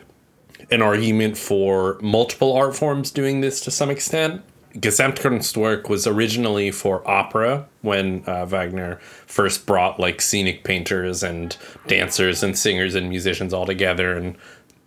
[0.69, 4.43] an argument for multiple art forms doing this to some extent.
[4.75, 12.43] Gesamtkunstwerk was originally for opera when uh, Wagner first brought like scenic painters and dancers
[12.43, 14.37] and singers and musicians all together and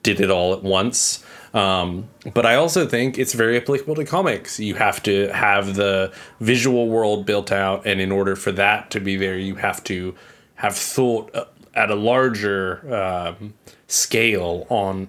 [0.03, 1.25] did it all at once.
[1.55, 4.59] Um, but I also think it's very applicable to comics.
[4.59, 9.01] You have to have the visual world built out, and in order for that to
[9.01, 10.15] be there, you have to
[10.57, 13.55] have thought uh, at a larger um,
[13.87, 15.09] scale on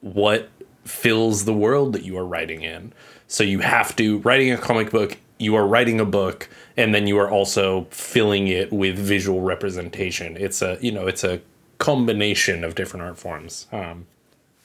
[0.00, 0.48] what
[0.84, 2.92] fills the world that you are writing in.
[3.28, 7.06] So you have to writing a comic book, you are writing a book and then
[7.06, 10.36] you are also filling it with visual representation.
[10.36, 11.40] It's a, you know, it's a
[11.78, 13.66] combination of different art forms.
[13.72, 14.06] Um,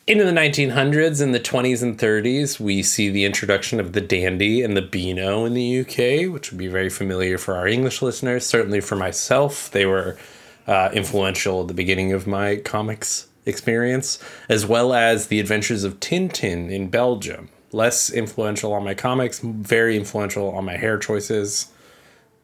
[0.08, 4.64] into the 1900s and the 20s and 30s, we see the introduction of the dandy
[4.64, 8.44] and the beano in the UK, which would be very familiar for our English listeners.
[8.44, 10.18] Certainly for myself, they were
[10.66, 14.18] uh, influential at the beginning of my comics experience,
[14.48, 17.50] as well as the adventures of Tintin in Belgium.
[17.72, 21.72] Less influential on my comics, very influential on my hair choices.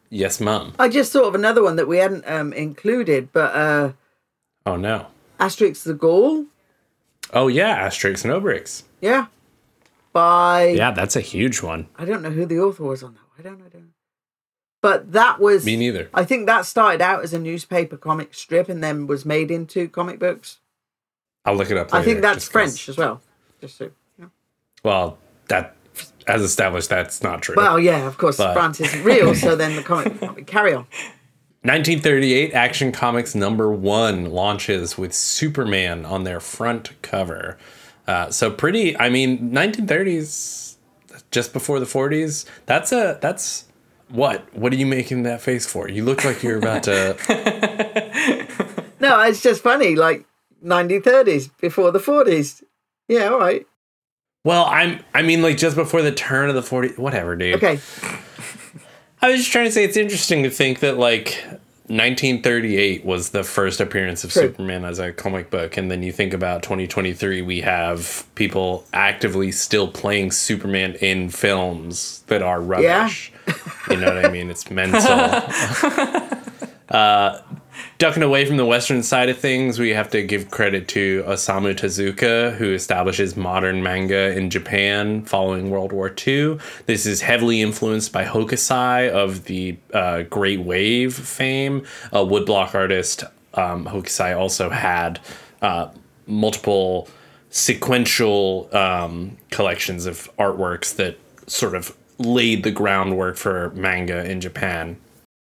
[0.08, 0.74] Yes, mum.
[0.78, 3.92] I just thought of another one that we hadn't um, included, but uh,
[4.64, 5.06] Oh no.
[5.40, 6.46] Asterix the Gaul.
[7.32, 8.84] Oh yeah, Asterix and Obelix.
[9.00, 9.26] Yeah.
[10.12, 11.88] By Yeah, that's a huge one.
[11.96, 13.20] I don't know who the author was on that.
[13.38, 13.60] I don't.
[13.60, 13.92] I don't.
[14.80, 16.08] But that was Me neither.
[16.14, 19.88] I think that started out as a newspaper comic strip and then was made into
[19.88, 20.58] comic books.
[21.44, 21.92] I'll look it up.
[21.92, 23.20] I think that's just 'cause- French as well.
[23.60, 23.90] Just so.
[24.86, 25.18] Well,
[25.48, 25.74] that
[26.28, 27.56] as established, that's not true.
[27.56, 30.86] Well, yeah, of course, But- France isn't real, so then the comic, comic carry on.
[31.62, 37.58] 1938 Action Comics number one launches with Superman on their front cover.
[38.06, 38.96] Uh, so pretty.
[38.96, 40.76] I mean, 1930s,
[41.32, 42.44] just before the 40s.
[42.66, 43.64] That's a that's
[44.08, 44.46] what?
[44.54, 45.88] What are you making that face for?
[45.88, 47.16] You look like you're about to.
[48.98, 50.24] No, it's just funny, like
[50.64, 52.62] 1930s before the 40s.
[53.08, 53.66] Yeah, all right.
[54.46, 55.00] Well, I'm.
[55.12, 57.56] I mean, like just before the turn of the forty, Whatever, dude.
[57.56, 57.80] Okay.
[59.20, 61.42] I was just trying to say it's interesting to think that like
[61.88, 64.42] 1938 was the first appearance of True.
[64.42, 69.50] Superman as a comic book, and then you think about 2023, we have people actively
[69.50, 73.32] still playing Superman in films that are rubbish.
[73.48, 73.54] Yeah.
[73.90, 74.48] you know what I mean?
[74.48, 75.02] It's mental.
[76.90, 77.40] uh,
[77.98, 81.74] ducking away from the Western side of things, we have to give credit to Osamu
[81.74, 86.58] Tezuka, who establishes modern manga in Japan following World War II.
[86.86, 91.84] This is heavily influenced by Hokusai of the uh, Great Wave fame.
[92.12, 95.20] A woodblock artist, um, Hokusai also had
[95.62, 95.88] uh,
[96.26, 97.08] multiple
[97.50, 104.96] sequential um, collections of artworks that sort of laid the groundwork for manga in Japan.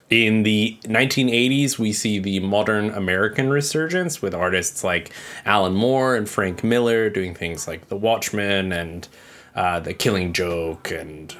[0.09, 5.11] In the 1980s, we see the modern American resurgence with artists like
[5.45, 9.09] Alan Moore and Frank Miller doing things like The Watchmen and
[9.57, 10.93] uh, The Killing Joke.
[10.93, 11.35] And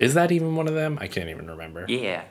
[0.00, 0.98] is that even one of them?
[1.00, 1.84] I can't even remember.
[1.86, 2.24] Yeah.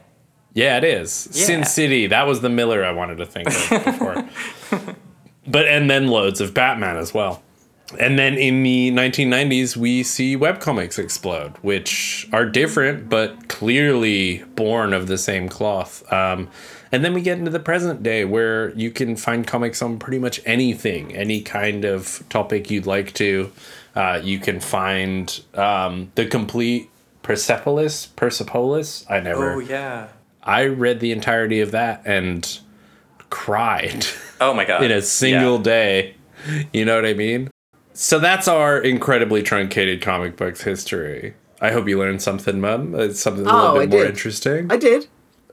[0.53, 1.13] Yeah, it is.
[1.13, 2.07] Sin City.
[2.07, 4.95] That was the Miller I wanted to think of before.
[5.47, 7.41] but and then loads of Batman as well.
[7.97, 14.93] And then in the 1990s, we see webcomics explode, which are different but clearly born
[14.93, 16.03] of the same cloth.
[16.13, 16.49] Um,
[16.91, 20.19] and then we get into the present day where you can find comics on pretty
[20.19, 23.51] much anything, any kind of topic you'd like to.
[23.95, 26.89] Uh, you can find um, the complete
[27.23, 29.05] Persepolis, Persepolis.
[29.09, 29.53] I never.
[29.53, 30.09] Oh yeah.
[30.43, 32.59] I read the entirety of that and
[33.29, 34.05] cried
[34.41, 34.83] Oh my god.
[34.85, 35.63] in a single Yeah.
[35.63, 36.15] day.
[36.73, 37.49] You know what I mean?
[38.01, 41.33] So that's our incredibly truncated comic books history.
[41.59, 42.95] I hope you learned something, Mum.
[42.95, 44.09] It's something a little Oh, bit I more did.
[44.11, 44.71] interesting.
[44.71, 45.07] I did.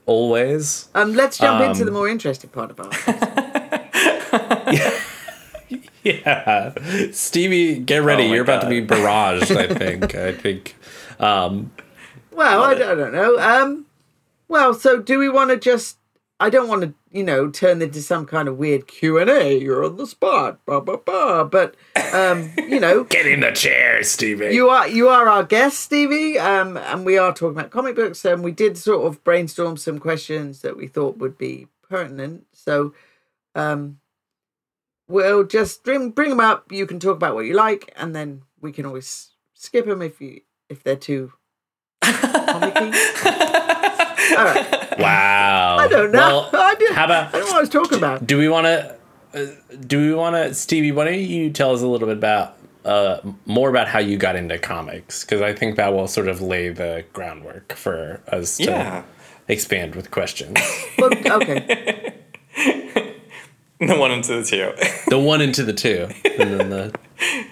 [0.06, 0.87] Always.
[0.94, 2.87] Um, let's jump into Um, the more interesting part of our.
[6.04, 6.72] Yeah.
[7.11, 8.28] Stevie, get ready.
[8.28, 10.14] Oh You're about to be barraged, I think.
[10.14, 10.76] I think.
[11.18, 13.37] Well, I don't, I don't know.
[13.40, 13.87] Um,
[14.46, 15.95] well, so do we want to just?
[16.38, 19.59] I don't want to, you know, turn into some kind of weird Q and A.
[19.59, 21.44] You're on the spot, blah blah blah.
[21.44, 21.75] But,
[22.12, 24.55] um, you know, Get in the chair, Stevie.
[24.55, 26.38] you are you are our guest, Stevie.
[26.38, 29.99] Um, and we are talking about comic books, and we did sort of brainstorm some
[29.99, 32.44] questions that we thought would be pertinent.
[32.53, 32.92] So,
[33.55, 33.99] um,
[35.09, 36.70] we'll just bring bring them up.
[36.70, 40.20] You can talk about what you like, and then we can always skip them if
[40.20, 41.33] you if they're too
[42.05, 42.75] comic
[44.34, 44.94] right.
[44.98, 45.76] wow.
[45.78, 46.48] I don't know.
[46.52, 48.26] Well, I, did, how about- I don't know what I was talking about.
[48.26, 48.96] do we want to
[49.34, 49.46] uh,
[49.86, 53.18] do we want to stevie why don't you tell us a little bit about uh,
[53.44, 56.68] more about how you got into comics because i think that will sort of lay
[56.70, 59.02] the groundwork for us to Yeah.
[59.48, 60.56] expand with questions
[60.98, 61.10] Well,
[61.42, 62.14] okay.
[63.80, 64.72] the one into the two.
[65.10, 66.94] the one into the two and then the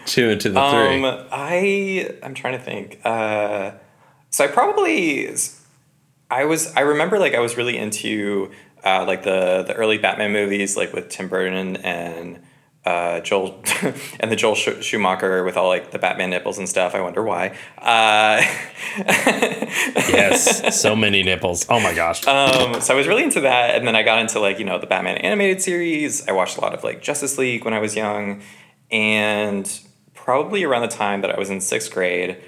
[0.06, 3.00] two into the three Um, I I'm trying to think.
[3.04, 3.72] Uh,
[4.30, 5.26] so I probably
[6.30, 8.50] I was I remember like I was really into
[8.84, 12.42] uh, like the the early Batman movies like with Tim Burton and
[12.84, 13.62] uh, Joel
[14.20, 16.94] and the Joel Sch- Schumacher with all like the Batman nipples and stuff.
[16.94, 17.56] I wonder why.
[17.78, 18.42] Uh,
[18.96, 23.86] yes so many nipples oh my gosh um, so I was really into that, and
[23.86, 26.26] then I got into like you know the Batman animated series.
[26.28, 28.42] I watched a lot of like Justice League when I was young,
[28.90, 29.80] and
[30.14, 32.38] probably around the time that I was in sixth grade,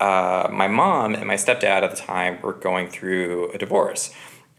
[0.00, 4.12] uh, my mom and my stepdad at the time were going through a divorce,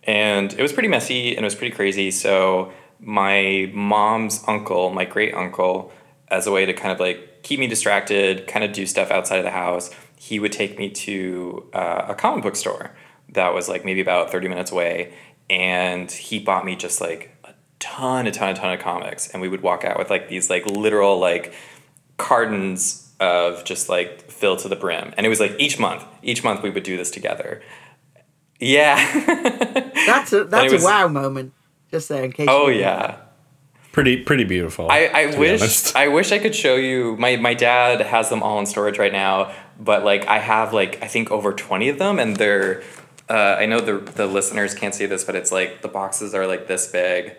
[0.03, 2.11] and it was pretty messy and it was pretty crazy.
[2.11, 5.91] So my mom's uncle, my great uncle,
[6.29, 9.38] as a way to kind of like keep me distracted, kind of do stuff outside
[9.38, 12.95] of the house, he would take me to uh, a comic book store
[13.29, 15.13] that was like maybe about 30 minutes away.
[15.49, 19.27] And he bought me just like a ton, a ton, a ton of comics.
[19.29, 21.53] And we would walk out with like these like literal like
[22.17, 25.13] cartons of just like fill to the brim.
[25.18, 27.61] And it was like each month, each month we would do this together.
[28.59, 28.95] Yeah.
[30.05, 31.53] That's a that's was- a wow moment.
[31.91, 32.47] Just there in case.
[32.49, 33.18] oh, yeah.
[33.91, 35.95] pretty pretty beautiful I, I wish.
[35.95, 39.13] I wish I could show you my my dad has them all in storage right
[39.13, 42.84] now, but like I have like I think over 20 of them and they're
[43.30, 46.45] uh, I know the the listeners can't see this, but it's like the boxes are
[46.45, 47.36] like this big,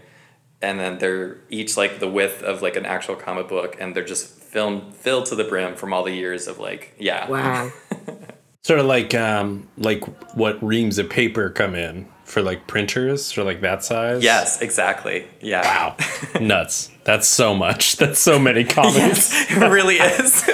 [0.60, 4.04] and then they're each like the width of like an actual comic book, and they're
[4.04, 7.28] just filmed filled to the brim from all the years of like yeah.
[7.28, 7.70] Wow.
[8.62, 13.44] Sort of like um like what reams of paper come in for like printers or
[13.44, 14.22] like that size.
[14.22, 15.26] Yes, exactly.
[15.40, 15.62] Yeah.
[15.62, 15.96] Wow.
[16.40, 16.90] Nuts.
[17.04, 17.96] That's so much.
[17.98, 19.32] That's so many comics.
[19.32, 20.44] Yes, it really is.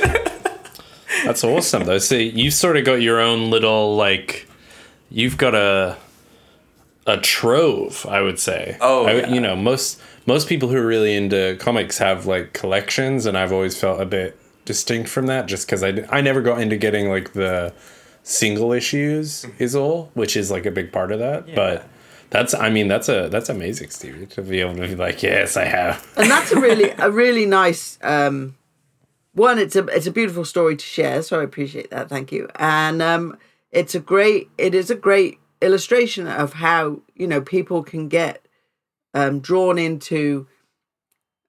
[1.24, 1.98] That's awesome though.
[1.98, 4.48] See, you've sort of got your own little like
[5.10, 5.96] you've got a
[7.06, 8.76] a trove, I would say.
[8.80, 9.28] Oh, I, yeah.
[9.28, 13.52] you know, most most people who are really into comics have like collections, and I've
[13.52, 17.08] always felt a bit distinct from that, just because I I never got into getting
[17.08, 17.72] like the
[18.22, 21.54] single issues is all, which is like a big part of that.
[21.54, 21.88] But
[22.30, 25.56] that's I mean that's a that's amazing, Stevie, to be able to be like, yes,
[25.56, 26.06] I have.
[26.16, 28.56] and that's a really a really nice um
[29.34, 32.46] one it's a it's a beautiful story to share so i appreciate that thank you
[32.56, 33.34] and um
[33.70, 38.41] it's a great it is a great illustration of how you know people can get
[39.14, 40.46] um drawn into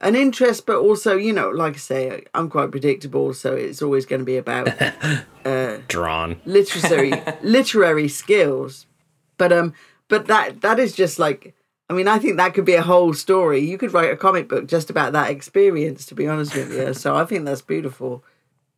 [0.01, 4.05] an interest but also you know like i say i'm quite predictable so it's always
[4.05, 4.67] going to be about
[5.87, 6.39] Drawn.
[6.45, 8.85] literary literary skills
[9.37, 9.73] but um
[10.09, 11.53] but that that is just like
[11.89, 14.49] i mean i think that could be a whole story you could write a comic
[14.49, 18.23] book just about that experience to be honest with you so i think that's beautiful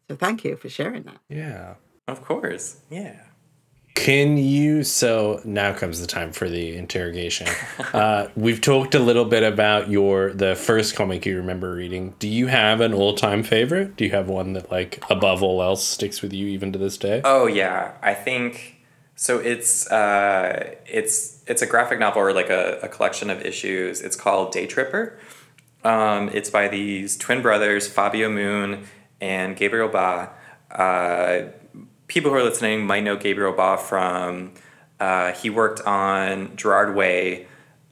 [0.08, 1.76] so thank you for sharing that Yeah.
[2.08, 2.78] of course.
[2.92, 3.25] Yeah.
[3.96, 4.84] Can you?
[4.84, 7.48] So now comes the time for the interrogation.
[7.94, 12.14] Uh, we've talked a little bit about your the first comic you remember reading.
[12.20, 13.96] Do you have an all time favorite?
[13.96, 16.98] Do you have one that like above all else sticks with you even to this
[16.98, 17.22] day?
[17.24, 18.76] Oh yeah, I think
[19.16, 19.40] so.
[19.40, 24.02] It's uh, it's it's a graphic novel or like a, a collection of issues.
[24.02, 25.18] It's called Day Tripper.
[25.86, 28.86] Um, it's by these twin brothers, Fabio Moon
[29.22, 30.32] and Gabriel Ba.
[30.70, 31.52] Uh,
[32.08, 34.54] people who are listening might know Gabriel Ba from
[35.00, 37.48] uh, he worked on Gerard Way.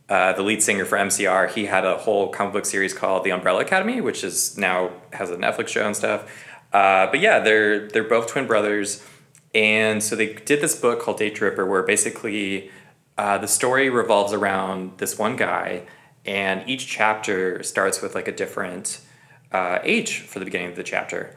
[0.09, 3.31] Uh, the lead singer for MCR, he had a whole comic book series called The
[3.31, 6.29] Umbrella Academy, which is now has a Netflix show and stuff.
[6.71, 9.03] Uh, but yeah, they're they're both twin brothers,
[9.55, 12.69] and so they did this book called Day Tripper, where basically
[13.17, 15.83] uh, the story revolves around this one guy,
[16.25, 18.99] and each chapter starts with like a different
[19.51, 21.35] uh, age for the beginning of the chapter,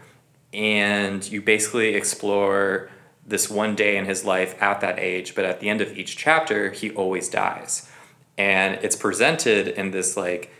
[0.53, 2.91] and you basically explore
[3.27, 5.35] this one day in his life at that age.
[5.35, 7.91] But at the end of each chapter, he always dies,
[8.39, 10.53] and it's presented in this like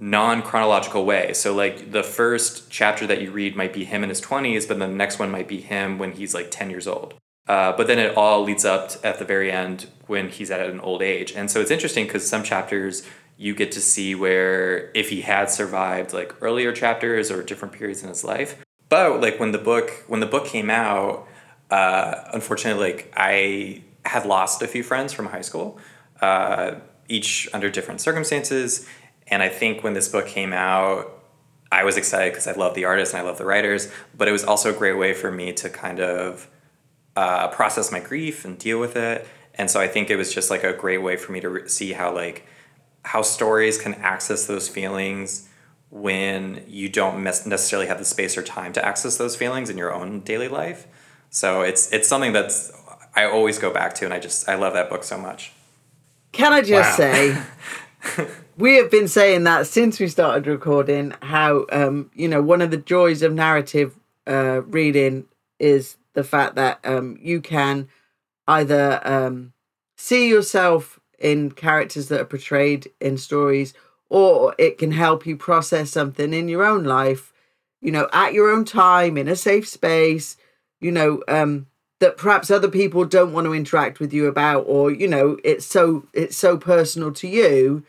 [0.00, 1.32] non chronological way.
[1.34, 4.78] So, like, the first chapter that you read might be him in his 20s, but
[4.78, 7.14] the next one might be him when he's like 10 years old.
[7.46, 10.80] Uh, but then it all leads up at the very end when he's at an
[10.80, 11.32] old age.
[11.32, 13.06] And so it's interesting because some chapters
[13.36, 18.02] you get to see where if he had survived like earlier chapters or different periods
[18.02, 18.62] in his life.
[18.90, 21.26] But like when the book when the book came out,
[21.70, 25.78] uh, unfortunately, like I had lost a few friends from high school,
[26.20, 26.74] uh,
[27.08, 28.86] each under different circumstances.
[29.28, 31.16] And I think when this book came out,
[31.72, 34.32] I was excited because I love the artists and I love the writers, but it
[34.32, 36.48] was also a great way for me to kind of
[37.14, 39.26] uh, process my grief and deal with it.
[39.54, 41.68] And so I think it was just like a great way for me to re-
[41.68, 42.44] see how like
[43.04, 45.48] how stories can access those feelings
[45.90, 49.76] when you don't mes- necessarily have the space or time to access those feelings in
[49.76, 50.86] your own daily life.
[51.30, 52.72] So it's it's something that's
[53.14, 55.52] I always go back to, and I just I love that book so much.
[56.32, 56.96] Can I just Wow.
[56.96, 58.26] say,
[58.56, 61.14] we have been saying that since we started recording.
[61.22, 65.26] How um, you know one of the joys of narrative uh, reading
[65.58, 67.88] is the fact that um, you can
[68.46, 69.52] either um,
[69.96, 73.74] see yourself in characters that are portrayed in stories,
[74.10, 77.32] or it can help you process something in your own life.
[77.80, 80.36] You know, at your own time in a safe space.
[80.82, 81.66] You know, um,
[82.00, 85.66] that perhaps other people don't want to interact with you about or you know it's
[85.66, 87.84] so it's so personal to you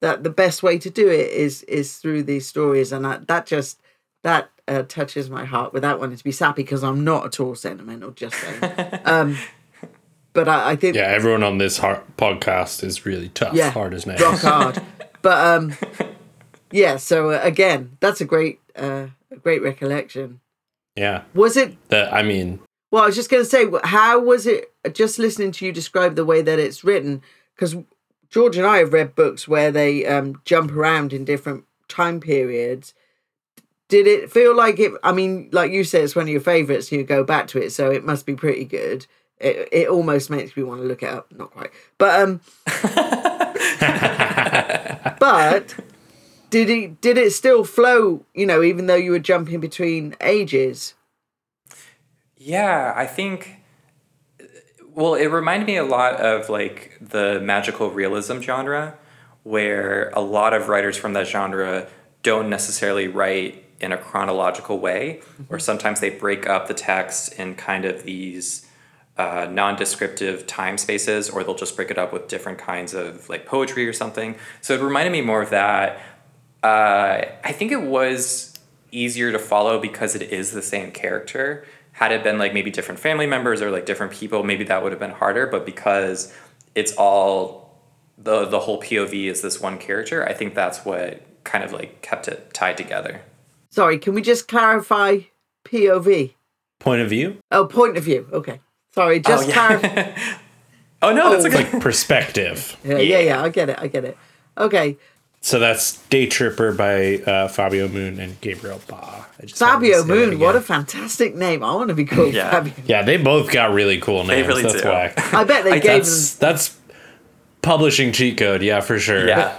[0.00, 3.46] that the best way to do it is is through these stories and that, that
[3.46, 3.80] just
[4.24, 7.54] that uh, touches my heart without wanting to be sappy because i'm not at all
[7.54, 9.38] sentimental just saying um
[10.32, 13.94] but i, I think Yeah, everyone on this har podcast is really tough, yeah hard
[13.94, 14.20] as nails.
[14.20, 14.82] rock hard
[15.22, 15.74] but um
[16.70, 19.06] yeah so uh, again that's a great uh
[19.42, 20.40] great recollection
[20.96, 22.60] Yeah, was it that I mean,
[22.90, 26.14] Well, I was just going to say, how was it just listening to you describe
[26.16, 27.22] the way that it's written?
[27.54, 27.76] Because
[28.28, 32.92] George and I have read books where they um, jump around in different time periods.
[33.88, 34.92] Did it feel like it?
[35.02, 36.92] I mean, like you said, it's one of your favorites.
[36.92, 39.06] You go back to it, so it must be pretty good.
[39.38, 41.32] It, it almost makes me want to look it up.
[41.32, 42.40] Not quite, but um,
[45.18, 45.74] but
[46.50, 48.24] did it did it still flow?
[48.34, 50.94] You know, even though you were jumping between ages.
[52.36, 53.56] Yeah, I think
[54.94, 58.98] Well, it reminded me a lot of like the magical realism genre,
[59.42, 61.86] where a lot of writers from that genre
[62.22, 67.54] don't necessarily write in a chronological way, or sometimes they break up the text in
[67.54, 68.66] kind of these
[69.16, 73.46] uh, non-descriptive time spaces, or they'll just break it up with different kinds of like
[73.46, 74.36] poetry or something.
[74.60, 76.00] So it reminded me more of that.
[76.62, 78.58] Uh, I think it was
[78.90, 81.66] easier to follow because it is the same character.
[81.92, 84.92] Had it been like maybe different family members or like different people, maybe that would
[84.92, 85.46] have been harder.
[85.46, 86.32] But because
[86.74, 87.80] it's all
[88.16, 92.00] the the whole POV is this one character, I think that's what kind of like
[92.02, 93.20] kept it tied together.
[93.70, 95.20] Sorry, can we just clarify
[95.64, 96.34] POV?
[96.78, 97.38] Point of view?
[97.50, 98.28] Oh, point of view.
[98.32, 98.60] Okay.
[98.94, 99.54] Sorry, just yeah.
[99.78, 100.12] clarify.
[101.04, 101.48] Oh no, that's Oh.
[101.48, 101.72] a good.
[101.72, 102.76] Like perspective.
[102.84, 103.42] yeah, yeah, yeah.
[103.42, 103.76] I get it.
[103.80, 104.16] I get it.
[104.56, 104.96] Okay.
[105.40, 108.94] So that's Day Tripper by uh, Fabio Moon and Gabriel Ba.
[109.42, 111.64] I just Fabio Moon, what a fantastic name.
[111.64, 112.52] I want to be called Yeah.
[112.52, 112.72] Fabio.
[112.86, 114.28] Yeah, they both got really cool names.
[114.28, 114.88] They really that's do.
[114.88, 115.12] why.
[115.32, 116.78] I bet they I- gave That's that's
[117.62, 119.26] publishing cheat code, yeah, for sure.
[119.26, 119.58] Yeah.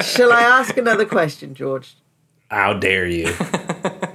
[0.02, 1.94] Shall I ask another question, George?
[2.50, 3.32] How dare you?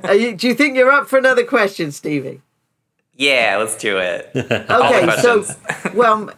[0.04, 2.42] Are you, do you think you're up for another question, Stevie?
[3.22, 4.30] Yeah, let's do it.
[4.36, 5.46] Okay, so
[5.94, 6.32] well,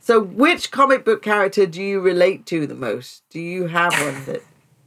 [0.00, 3.22] so which comic book character do you relate to the most?
[3.30, 4.42] Do you have one that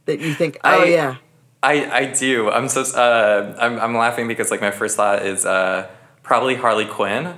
[0.06, 1.16] that you think, oh I- yeah,
[1.62, 2.50] I, I do.
[2.50, 5.88] I'm so uh, I'm, I'm laughing because like my first thought is uh,
[6.22, 7.34] probably Harley Quinn,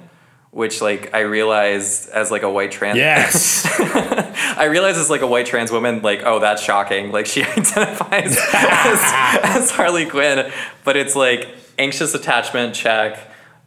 [0.50, 3.66] which like I realize as like a white trans yes.
[4.58, 8.36] I realize as like a white trans woman like oh that's shocking like she identifies
[8.52, 9.00] as,
[9.44, 10.50] as Harley Quinn,
[10.84, 11.48] but it's like
[11.78, 13.18] anxious attachment check,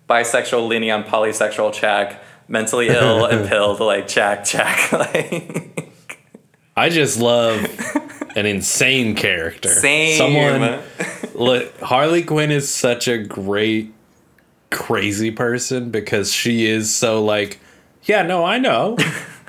[0.10, 5.92] bisexual leaning on polysexual check, mentally ill and pilled like check check like
[6.76, 7.66] I just love
[8.36, 9.70] an insane character.
[9.70, 10.18] same.
[10.18, 10.80] Someone
[11.40, 13.94] Look, Harley Quinn is such a great,
[14.72, 17.60] crazy person because she is so like,
[18.04, 18.98] yeah, no, I know.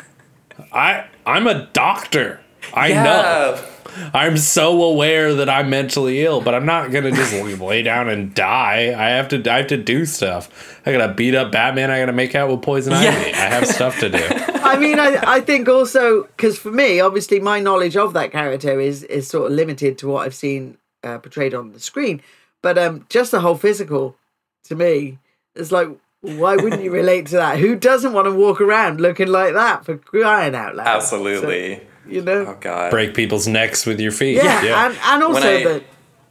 [0.72, 2.40] I I'm a doctor.
[2.74, 3.64] I know.
[3.96, 4.10] Yeah.
[4.14, 8.34] I'm so aware that I'm mentally ill, but I'm not gonna just lay down and
[8.34, 8.94] die.
[8.96, 10.80] I have to I have to do stuff.
[10.86, 11.90] I gotta beat up Batman.
[11.90, 13.10] I gotta make out with Poison Yeah.
[13.10, 13.32] Ivy.
[13.32, 14.18] I have stuff to do.
[14.62, 18.78] I mean, I, I think also because for me, obviously, my knowledge of that character
[18.80, 22.22] is is sort of limited to what I've seen uh, portrayed on the screen.
[22.62, 24.16] But um, just the whole physical,
[24.64, 25.18] to me,
[25.54, 25.88] is like,
[26.20, 27.58] why wouldn't you relate to that?
[27.58, 30.86] Who doesn't want to walk around looking like that for crying out loud?
[30.86, 31.76] Absolutely.
[31.76, 32.90] So, you know, oh god.
[32.90, 34.36] Break people's necks with your feet.
[34.36, 35.82] yeah, and and also I- the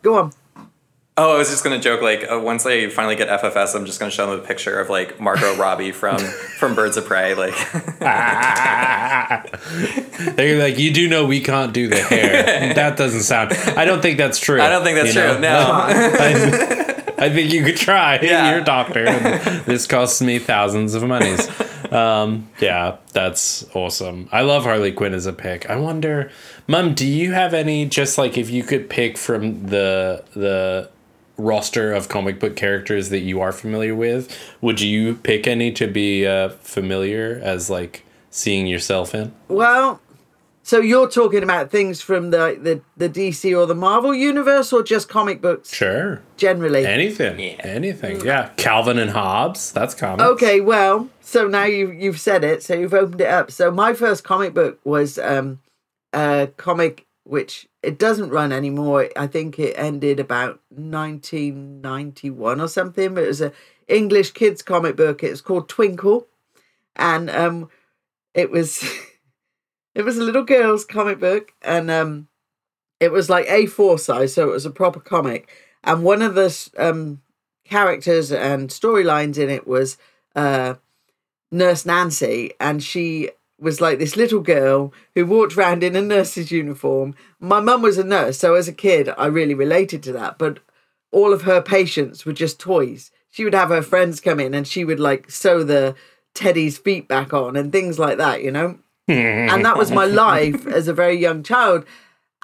[0.01, 0.34] go on.
[1.21, 2.01] Oh, I was just gonna joke.
[2.01, 4.89] Like uh, once I finally get FFS, I'm just gonna show them a picture of
[4.89, 7.34] like Margot Robbie from from Birds of Prey.
[7.36, 7.53] Like,
[10.36, 12.73] They're like, you do know we can't do the hair.
[12.73, 13.51] that doesn't sound.
[13.53, 14.61] I don't think that's true.
[14.61, 15.34] I don't think that's you true.
[15.34, 15.39] know?
[15.39, 15.59] No.
[15.59, 18.19] I, I think you could try.
[18.21, 18.51] Yeah.
[18.51, 19.05] You're a doctor.
[19.05, 21.49] and this costs me thousands of monies.
[21.91, 24.29] Um, yeah, that's awesome.
[24.31, 25.69] I love Harley Quinn as a pick.
[25.69, 26.31] I wonder,
[26.67, 27.85] Mom, do you have any?
[27.85, 30.89] Just like if you could pick from the the
[31.37, 35.87] roster of comic book characters that you are familiar with, would you pick any to
[35.87, 39.33] be uh, familiar as like seeing yourself in?
[39.47, 40.01] Well,
[40.64, 44.84] so you're talking about things from the the the DC or the Marvel universe, or
[44.84, 46.22] just comic books Sure.
[46.38, 46.86] generally?
[46.86, 47.39] Anything.
[47.39, 47.55] Yeah.
[47.60, 48.22] Anything.
[48.26, 48.49] Yeah.
[48.57, 49.72] Calvin and Hobbes.
[49.72, 50.24] That's comics.
[50.24, 53.51] Okay, well, so now you you've said it, so you've opened it up.
[53.51, 55.60] So my first comic book was um
[56.14, 59.07] a comic which it doesn't run anymore.
[59.16, 63.51] I think it ended about 1991 or something, but it was a
[63.88, 65.24] English kids comic book.
[65.24, 66.28] It's called Twinkle
[66.95, 67.70] and um
[68.34, 68.84] it was
[69.99, 72.27] it was a little girl's comic book and um
[72.99, 75.49] it was like A4 size, so it was a proper comic.
[75.83, 77.21] And one of the um
[77.69, 79.97] characters and storylines in it was
[80.35, 80.75] uh,
[81.51, 83.29] Nurse Nancy, and she
[83.59, 87.13] was like this little girl who walked around in a nurse's uniform.
[87.39, 90.37] My mum was a nurse, so as a kid, I really related to that.
[90.37, 90.59] But
[91.11, 93.11] all of her patients were just toys.
[93.29, 95.95] She would have her friends come in, and she would like sew the
[96.33, 98.79] Teddy's feet back on and things like that, you know.
[99.49, 101.86] and that was my life as a very young child.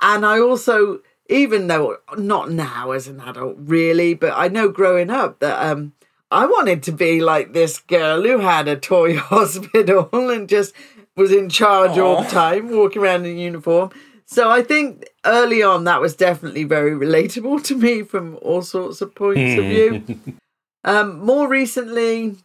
[0.02, 5.10] And I also, even though not now as an adult really, but I know growing
[5.10, 5.94] up that um
[6.32, 10.74] I wanted to be like this girl who had a toy hospital and just
[11.16, 13.92] was in charge all the time, walking around in uniform.
[14.26, 19.00] So I think early on that was definitely very relatable to me from all sorts
[19.02, 20.04] of points of view.
[20.88, 22.36] Um, more recently,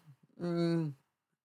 [0.43, 0.93] mm,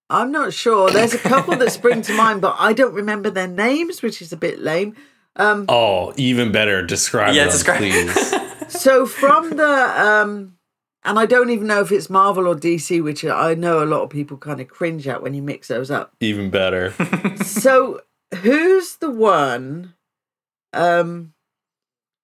[0.09, 0.89] I'm not sure.
[0.91, 4.31] There's a couple that spring to mind, but I don't remember their names, which is
[4.31, 4.95] a bit lame.
[5.35, 6.85] Um, Oh, even better.
[6.85, 8.33] Describe Yeah, them, describe- please.
[8.69, 10.57] So from the um
[11.03, 14.01] and I don't even know if it's Marvel or DC, which I know a lot
[14.01, 16.13] of people kind of cringe at when you mix those up.
[16.19, 16.91] Even better.
[17.43, 18.01] so
[18.41, 19.93] who's the one?
[20.73, 21.33] Um,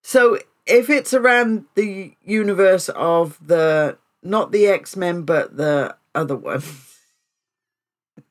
[0.04, 6.36] so if it's around the universe of the not the X Men, but the other
[6.36, 6.64] one,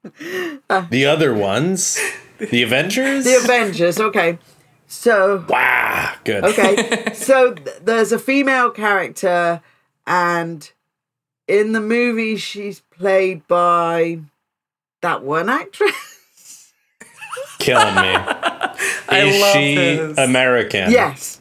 [0.03, 1.99] the other ones,
[2.39, 3.25] the Avengers.
[3.25, 3.99] the Avengers.
[4.01, 4.39] Okay,
[4.87, 6.45] so wow, good.
[6.45, 9.61] okay, so th- there's a female character,
[10.07, 10.71] and
[11.49, 14.21] in the movie she's played by
[15.03, 16.73] that one actress.
[17.59, 18.15] killing me.
[19.13, 20.19] I Is love she this.
[20.19, 20.91] American?
[20.91, 21.41] yes.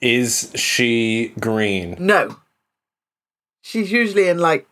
[0.00, 1.94] Is she green?
[1.98, 2.36] No.
[3.62, 4.66] She's usually in like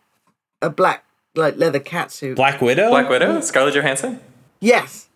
[0.61, 1.05] a black
[1.39, 2.35] like leather catsuit.
[2.35, 2.89] Black Widow?
[2.89, 4.19] Black Widow, Scarlett Johansson.
[4.59, 5.07] Yes,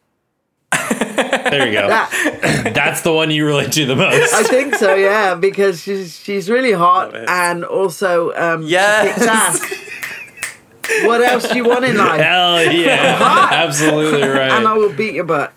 [1.15, 1.87] There you go.
[1.89, 4.33] that That's the one you relate to the most.
[4.33, 4.95] I think so.
[4.95, 9.07] Yeah, because she's she's really hot and also um, Yes.
[9.07, 11.05] she kicks ass.
[11.05, 12.19] what else do you want in life?
[12.19, 13.17] Hell yeah.
[13.51, 14.51] Absolutely right.
[14.51, 14.77] And I right.
[14.77, 15.53] will beat your butt.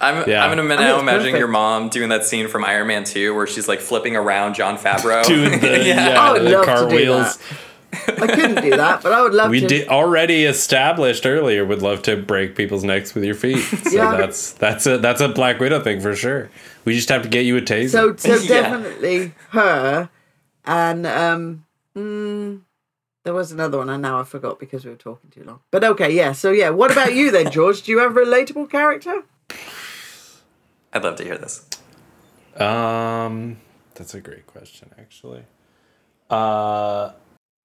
[0.00, 0.44] I'm, Yeah.
[0.44, 1.38] I'm gonna I think now imagining perfect.
[1.38, 4.78] your mom doing that scene from Iron Man 2 where she's like flipping around Jon
[4.78, 5.24] Favreau.
[5.24, 6.20] Doing the, yeah.
[6.20, 7.38] I would the love
[7.92, 8.20] car to do wheels.
[8.20, 8.22] that.
[8.22, 9.64] I couldn't do that, but I would love We to.
[9.66, 13.64] We did already established earlier would love to break people's necks with your feet.
[13.84, 14.16] So Yeah.
[14.16, 16.50] that's that's a that's a Black Widow thing for sure.
[16.84, 17.90] We just have to get you a taser.
[17.90, 18.48] So, so Yeah.
[18.62, 20.08] definitely her,
[20.64, 21.64] and um,
[21.96, 22.60] mm,
[23.24, 25.60] there was another one, and now I forgot because we were talking too long.
[25.70, 26.32] But okay, yeah.
[26.32, 27.82] So yeah, what about you then, George?
[27.82, 29.22] Do you have a relatable character?
[30.92, 31.66] I'd love to hear this.
[32.56, 33.58] um
[33.94, 35.42] that's a great question actually.
[36.30, 37.12] Uh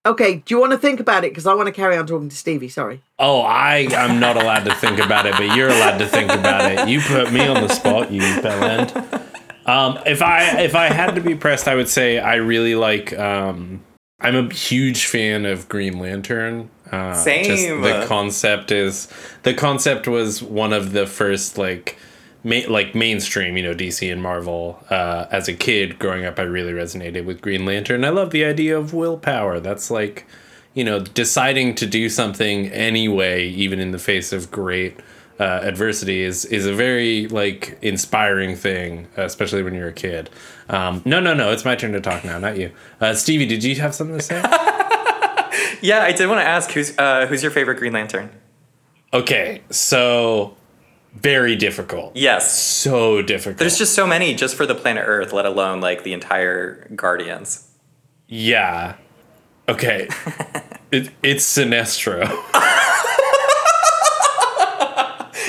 [0.05, 1.31] Okay, do you want to think about it?
[1.31, 2.67] Because I want to carry on talking to Stevie.
[2.67, 3.01] Sorry.
[3.19, 6.69] Oh, I am not allowed to think about it, but you're allowed to think about
[6.71, 6.89] it.
[6.89, 9.21] You put me on the spot, you bellend.
[9.65, 13.17] Um, if I if I had to be pressed, I would say I really like.
[13.17, 13.81] Um,
[14.19, 16.69] I'm a huge fan of Green Lantern.
[16.91, 17.81] Uh, Just Same.
[17.81, 19.07] the concept is
[19.43, 21.97] the concept was one of the first like.
[22.43, 24.83] Ma- like mainstream, you know, DC and Marvel.
[24.89, 28.03] Uh, as a kid growing up, I really resonated with Green Lantern.
[28.03, 29.59] I love the idea of willpower.
[29.59, 30.25] That's like,
[30.73, 34.99] you know, deciding to do something anyway, even in the face of great
[35.39, 40.29] uh, adversity, is is a very like inspiring thing, especially when you're a kid.
[40.69, 42.71] Um, no, no, no, it's my turn to talk now, not you.
[42.99, 44.41] Uh, Stevie, did you have something to say?
[45.81, 48.29] Yeah, I did want to ask who's uh, who's your favorite Green Lantern?
[49.13, 50.55] okay, so
[51.13, 52.15] very difficult.
[52.15, 52.59] Yes.
[52.59, 53.57] So difficult.
[53.59, 57.69] There's just so many just for the planet Earth, let alone like the entire Guardians.
[58.27, 58.95] yeah.
[59.69, 60.09] Okay.
[60.91, 62.25] it, it's Sinestro.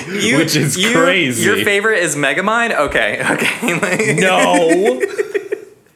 [0.08, 1.44] You, Which is you- crazy.
[1.44, 2.76] Your favorite is Megamind?
[2.76, 4.14] Okay, okay.
[4.16, 5.00] No.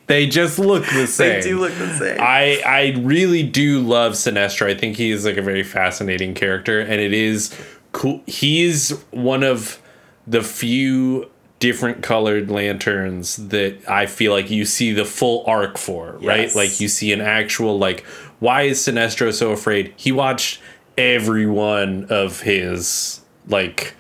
[0.07, 1.41] they just look the same.
[1.43, 2.17] They do look the same.
[2.21, 4.67] I I really do love Sinestro.
[4.67, 7.55] I think he's like a very fascinating character, and it is
[7.99, 8.23] cool.
[8.27, 9.83] He's one of
[10.27, 11.29] the few
[11.59, 16.43] different colored lanterns that I feel like you see the full arc for, right?
[16.43, 16.55] Yes.
[16.55, 18.05] Like you see an actual like
[18.39, 19.93] why is Sinestro so afraid?
[19.97, 20.61] He watched
[20.97, 23.95] every one of his like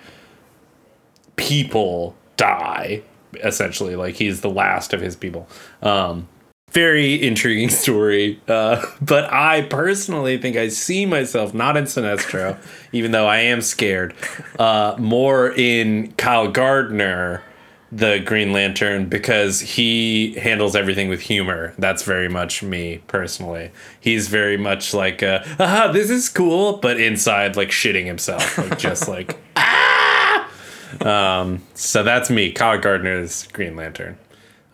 [1.34, 3.02] people die
[3.44, 5.46] essentially like he's the last of his people
[5.82, 6.26] um
[6.70, 12.56] very intriguing story uh but i personally think i see myself not in sinestro
[12.92, 14.14] even though i am scared
[14.58, 17.42] uh more in kyle gardner
[17.90, 24.28] the green lantern because he handles everything with humor that's very much me personally he's
[24.28, 29.08] very much like uh aha this is cool but inside like shitting himself like just
[29.08, 30.48] like "Ah!"
[31.00, 34.18] so that's me, Kyle Gardner's Green Lantern.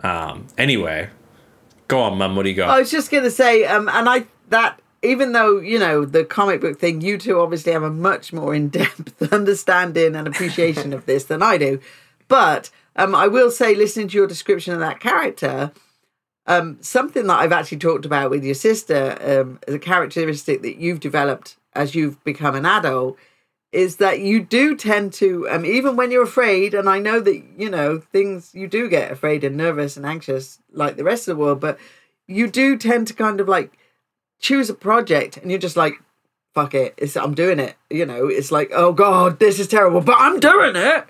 [0.03, 1.09] Um, anyway,
[1.89, 2.37] go on, Mum.
[2.37, 2.71] What do you got?
[2.71, 6.25] I was just going to say, um, and I that even though you know the
[6.25, 10.93] comic book thing, you two obviously have a much more in depth understanding and appreciation
[10.93, 11.81] of this than I do.
[12.29, 15.73] But um, I will say, listening to your description of that character,
[16.47, 20.77] um, something that I've actually talked about with your sister um, as a characteristic that
[20.77, 23.17] you've developed as you've become an adult
[23.75, 27.43] is that you do tend to, um, even when you're afraid, and I know that,
[27.59, 31.37] you know, things, you do get afraid and nervous and anxious like the rest of
[31.37, 31.79] the world, but
[32.29, 33.77] you do tend to kind of like
[34.39, 35.95] choose a project and you're just like,
[36.55, 37.75] fuck it, it's, I'm doing it.
[37.91, 41.05] You know, it's like, oh God, this is terrible, but I'm doing it.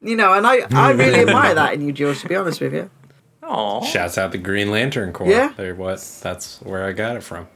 [0.00, 2.72] You know, and I, I really admire that in you, George, to be honest with
[2.72, 2.90] you.
[3.42, 3.84] Aw.
[3.84, 5.28] Shouts out the Green Lantern Corps.
[5.30, 5.52] Yeah.
[5.56, 6.00] They're what?
[6.22, 7.46] That's where I got it from.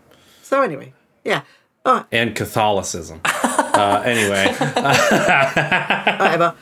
[0.42, 0.92] So anyway,
[1.24, 1.42] yeah.
[1.84, 3.22] Oh, And Catholicism.
[3.80, 4.46] Uh, anyway,
[6.20, 6.54] Whatever.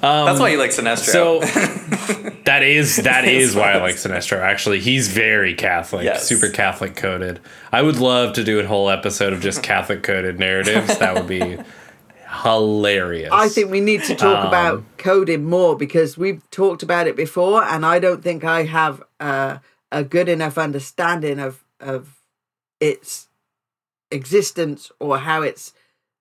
[0.00, 1.04] That's why you like Sinestro.
[1.04, 1.40] so
[2.44, 4.38] that is that is why I like Sinestro.
[4.38, 6.26] Actually, he's very Catholic, Yes.
[6.26, 7.40] super Catholic coded.
[7.72, 10.98] I would love to do a whole episode of just Catholic coded narratives.
[10.98, 11.58] That would be
[12.42, 13.30] hilarious.
[13.32, 17.62] I think we need to talk about coding more because we've talked about it before,
[17.62, 19.58] and I don't think I have uh,
[19.92, 22.20] a good enough understanding of of
[22.80, 23.28] its
[24.10, 25.72] existence or how it's.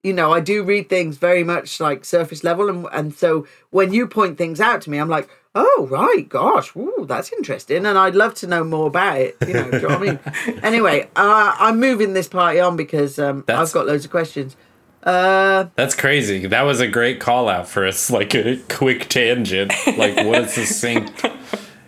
[0.05, 3.91] You know, I do read things very much like surface level, and and so when
[3.91, 7.97] you point things out to me, I'm like, oh right, gosh, ooh, that's interesting, and
[7.97, 9.35] I'd love to know more about it.
[9.47, 10.59] You know, you know what I mean?
[10.63, 14.55] Anyway, uh, I'm moving this party on because um, I've got loads of questions.
[15.01, 16.45] Uh, That's crazy.
[16.45, 19.71] That was a great call out for us, like a quick tangent.
[19.97, 21.25] Like, what is the succinct?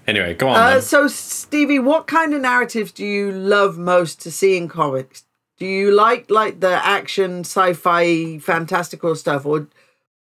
[0.07, 0.55] Anyway, go on.
[0.55, 5.25] Uh, so, Stevie, what kind of narratives do you love most to see in comics?
[5.57, 9.67] Do you like like the action, sci-fi, fantastical stuff, or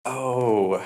[0.05, 0.85] Oh,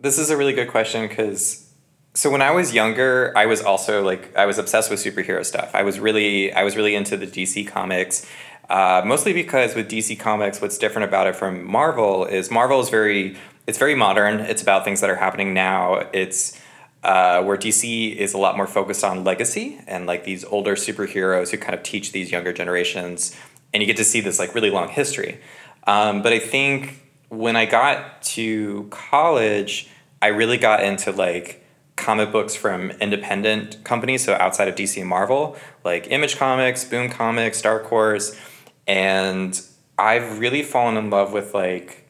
[0.00, 1.70] this is a really good question because
[2.14, 5.74] so when I was younger, I was also like I was obsessed with superhero stuff.
[5.74, 8.26] I was really I was really into the DC comics.
[8.70, 12.88] Uh, mostly because with DC Comics, what's different about it from Marvel is Marvel is
[12.88, 13.36] very
[13.66, 14.40] it's very modern.
[14.40, 16.08] It's about things that are happening now.
[16.12, 16.58] It's
[17.02, 21.50] uh, where DC is a lot more focused on legacy and like these older superheroes
[21.50, 23.36] who kind of teach these younger generations,
[23.74, 25.40] and you get to see this like really long history.
[25.86, 29.88] Um, but I think when I got to college,
[30.20, 31.64] I really got into like
[31.96, 37.08] comic books from independent companies, so outside of DC and Marvel, like Image Comics, Boom
[37.08, 38.38] Comics, Dark Horse,
[38.86, 39.60] and
[39.98, 42.01] I've really fallen in love with like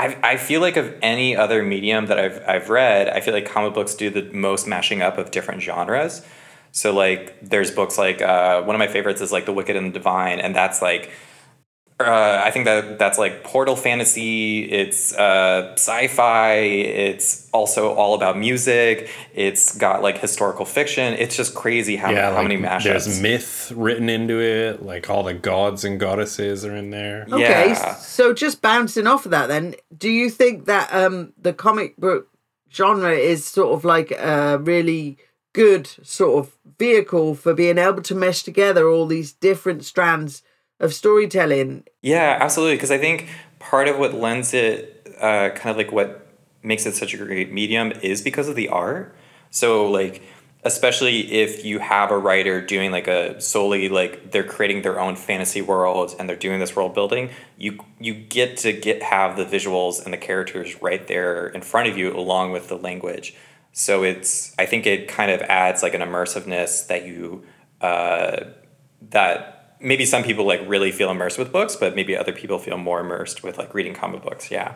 [0.00, 3.44] I, I feel like of any other medium that I've I've read, I feel like
[3.44, 6.24] comic books do the most mashing up of different genres.
[6.72, 9.88] So like there's books like uh, one of my favorites is like The Wicked and
[9.88, 11.10] the Divine, and that's like
[12.06, 14.70] uh, I think that that's like portal fantasy.
[14.70, 16.54] It's uh, sci-fi.
[16.54, 19.10] It's also all about music.
[19.34, 21.14] It's got like historical fiction.
[21.14, 22.84] It's just crazy how, yeah, how like, many mashups.
[22.84, 24.82] there's myth written into it.
[24.82, 27.26] Like all the gods and goddesses are in there.
[27.30, 27.68] okay?
[27.70, 27.94] Yeah.
[27.96, 32.28] So, just bouncing off of that, then, do you think that um the comic book
[32.72, 35.18] genre is sort of like a really
[35.52, 40.42] good sort of vehicle for being able to mesh together all these different strands
[40.80, 41.84] of storytelling?
[42.02, 42.76] Yeah, absolutely.
[42.76, 43.28] Because I think
[43.58, 46.26] part of what lends it, uh, kind of like what
[46.62, 49.14] makes it such a great medium, is because of the art.
[49.50, 50.22] So, like,
[50.64, 55.16] especially if you have a writer doing like a solely like they're creating their own
[55.16, 59.44] fantasy world and they're doing this world building, you you get to get have the
[59.44, 63.34] visuals and the characters right there in front of you, along with the language.
[63.72, 67.44] So it's I think it kind of adds like an immersiveness that you
[67.80, 68.44] uh,
[69.10, 72.76] that maybe some people like really feel immersed with books, but maybe other people feel
[72.78, 74.50] more immersed with like reading comic books.
[74.50, 74.74] Yeah.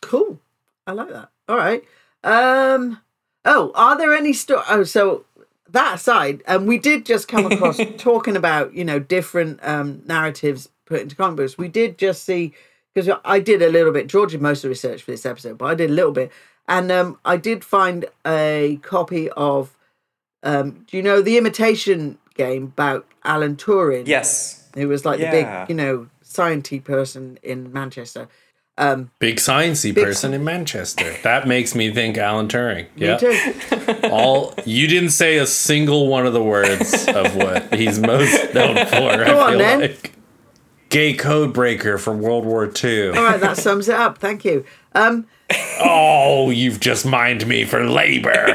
[0.00, 0.40] Cool.
[0.86, 1.30] I like that.
[1.48, 1.82] All right.
[2.24, 3.00] Um.
[3.44, 5.24] Oh, are there any sto- Oh, so
[5.70, 10.68] that aside, um, we did just come across talking about you know different um narratives
[10.86, 11.58] put into comic books.
[11.58, 12.52] We did just see
[12.94, 14.06] because I did a little bit.
[14.06, 16.30] George did most of the research for this episode, but I did a little bit,
[16.68, 19.76] and um, I did find a copy of
[20.42, 24.06] um, do you know the Imitation Game about Alan Turing?
[24.06, 24.68] Yes.
[24.74, 28.28] who was like the big you know scienty person in Manchester.
[28.78, 31.14] Um, Big sciencey person in Manchester.
[31.24, 32.86] That makes me think Alan Turing.
[32.96, 33.18] Yeah.
[34.10, 38.76] All you didn't say a single one of the words of what he's most known
[38.86, 39.24] for.
[39.24, 39.80] Go I on, feel then.
[39.82, 40.12] like
[40.88, 43.08] gay code breaker from World War II.
[43.10, 44.16] All right, that sums it up.
[44.18, 44.64] Thank you.
[44.94, 45.26] Um,
[45.84, 48.54] Oh, you've just mined me for labor.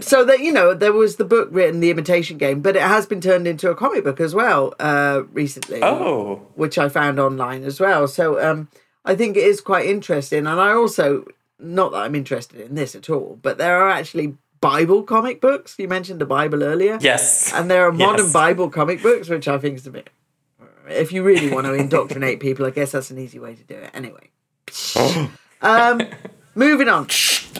[0.00, 3.06] So that you know, there was the book written, The Imitation Game, but it has
[3.06, 6.46] been turned into a comic book as well uh, recently, Oh.
[6.54, 8.08] which I found online as well.
[8.08, 8.68] So um,
[9.04, 11.24] I think it is quite interesting, and I also
[11.58, 15.76] not that I'm interested in this at all, but there are actually Bible comic books.
[15.78, 17.52] You mentioned the Bible earlier, Yes.
[17.52, 18.32] and there are modern Yes.
[18.32, 20.10] Bible comic books, which I think is a bit.
[20.88, 23.74] If you really want to indoctrinate people, I guess that's an easy way to do
[23.76, 23.90] it.
[23.94, 24.30] Anyway,
[25.62, 26.00] um,
[26.54, 27.06] moving on.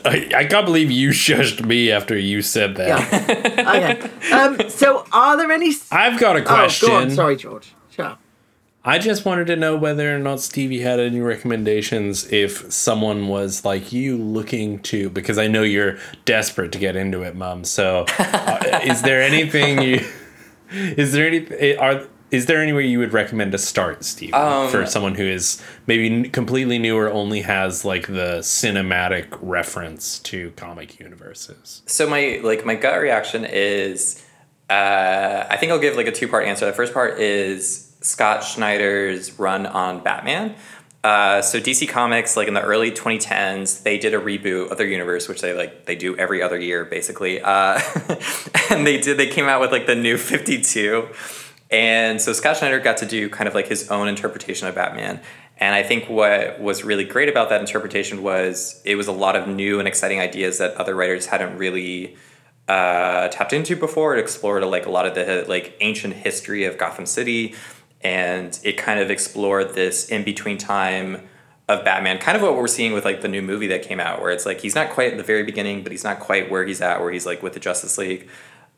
[0.05, 2.89] I, I can't believe you shushed me after you said that.
[2.89, 4.01] Yeah.
[4.09, 4.33] okay.
[4.33, 5.73] Um, so, are there any?
[5.91, 6.89] I've got a Oh, question.
[6.89, 7.11] go on.
[7.11, 7.75] Sorry, George.
[7.99, 8.19] Up.
[8.85, 13.65] I just wanted to know whether or not Stevie had any recommendations if someone was
[13.65, 17.63] like you looking to because I know you're desperate to get into it, Mum.
[17.65, 20.05] So, uh, is there anything you
[20.73, 24.71] is there any are is there any way you would recommend to start, Steve, Um,
[24.71, 30.51] for someone who is maybe completely new or only has like the cinematic reference to
[30.57, 31.83] comic universes?
[31.87, 34.25] So my like my gut reaction is,
[34.71, 36.65] uh, I think I'll give like a two part answer.
[36.65, 40.55] The first part is Scott Snyder's run on Batman.
[41.05, 44.87] Uh, so DC Comics, like in the early 2010s, they did a reboot of their
[44.87, 47.43] universe, which they like they do every other year, basically.
[47.43, 47.79] Uh,
[48.71, 51.09] and they did they came out with like the new 52,
[51.73, 55.21] and so Scott Snyder got to do kind of like his own interpretation of Batman.
[55.57, 59.37] And I think what was really great about that interpretation was it was a lot
[59.37, 62.17] of new and exciting ideas that other writers hadn't really
[62.69, 64.17] uh, tapped into before.
[64.17, 67.55] It explored like a lot of the like ancient history of Gotham City,
[68.03, 71.29] and it kind of explored this in between time
[71.69, 74.21] of Batman, kind of what we're seeing with like the new movie that came out,
[74.21, 76.67] where it's like he's not quite at the very beginning, but he's not quite where
[76.67, 78.29] he's at, where he's like with the Justice League.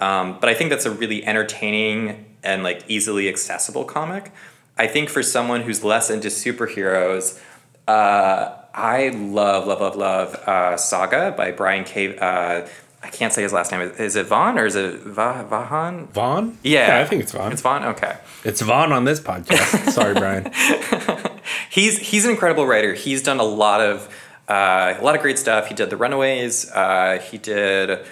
[0.01, 4.33] Um, but I think that's a really entertaining and like easily accessible comic.
[4.77, 7.41] I think for someone who's less into superheroes,
[7.87, 12.17] uh, I love, love, love, love uh, Saga by Brian K.
[12.19, 12.67] Uh,
[13.03, 13.83] I can't say his last name.
[13.83, 16.09] Is it Vaughn or is it Va- Vahan?
[16.09, 16.59] Vaughn?
[16.63, 16.99] Yeah.
[17.01, 17.53] I think it's Vaughn.
[17.53, 17.85] It's Vaughn.
[17.85, 18.17] Okay.
[18.45, 19.91] It's Vaughn on this podcast.
[19.93, 20.51] Sorry, Brian.
[21.71, 22.95] he's he's an incredible writer.
[22.95, 24.09] He's done a lot of
[24.49, 25.69] uh, a lot of great stuff.
[25.69, 26.71] He did The Runaways.
[26.71, 28.05] Uh, he did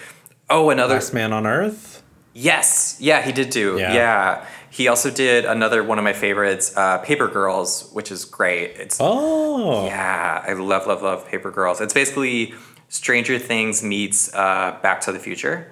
[0.51, 2.03] oh another Last Man on Earth.
[2.35, 3.93] yes yeah he did do Yeah.
[3.95, 4.47] yeah.
[4.71, 8.71] He also did another one of my favorites, uh, Paper Girls, which is great.
[8.79, 9.85] It's Oh.
[9.85, 11.79] yeah, I love love love Paper Girls.
[11.83, 12.55] It's basically
[12.89, 15.71] Stranger Things meets uh, Back to the Future.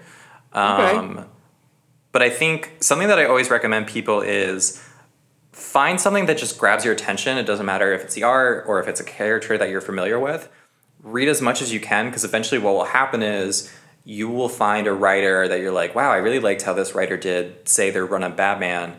[0.52, 1.24] Um,
[2.12, 4.82] But I think something that I always recommend people is
[5.52, 7.38] find something that just grabs your attention.
[7.38, 10.18] It doesn't matter if it's the art or if it's a character that you're familiar
[10.20, 10.50] with.
[11.02, 13.72] Read as much as you can because eventually what will happen is
[14.10, 17.16] you will find a writer that you're like, wow, I really liked how this writer
[17.16, 18.98] did, say, their run on Batman.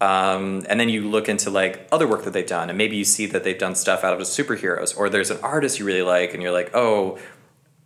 [0.00, 3.04] Um, and then you look into like other work that they've done, and maybe you
[3.04, 6.32] see that they've done stuff out of superheroes, or there's an artist you really like,
[6.32, 7.18] and you're like, oh,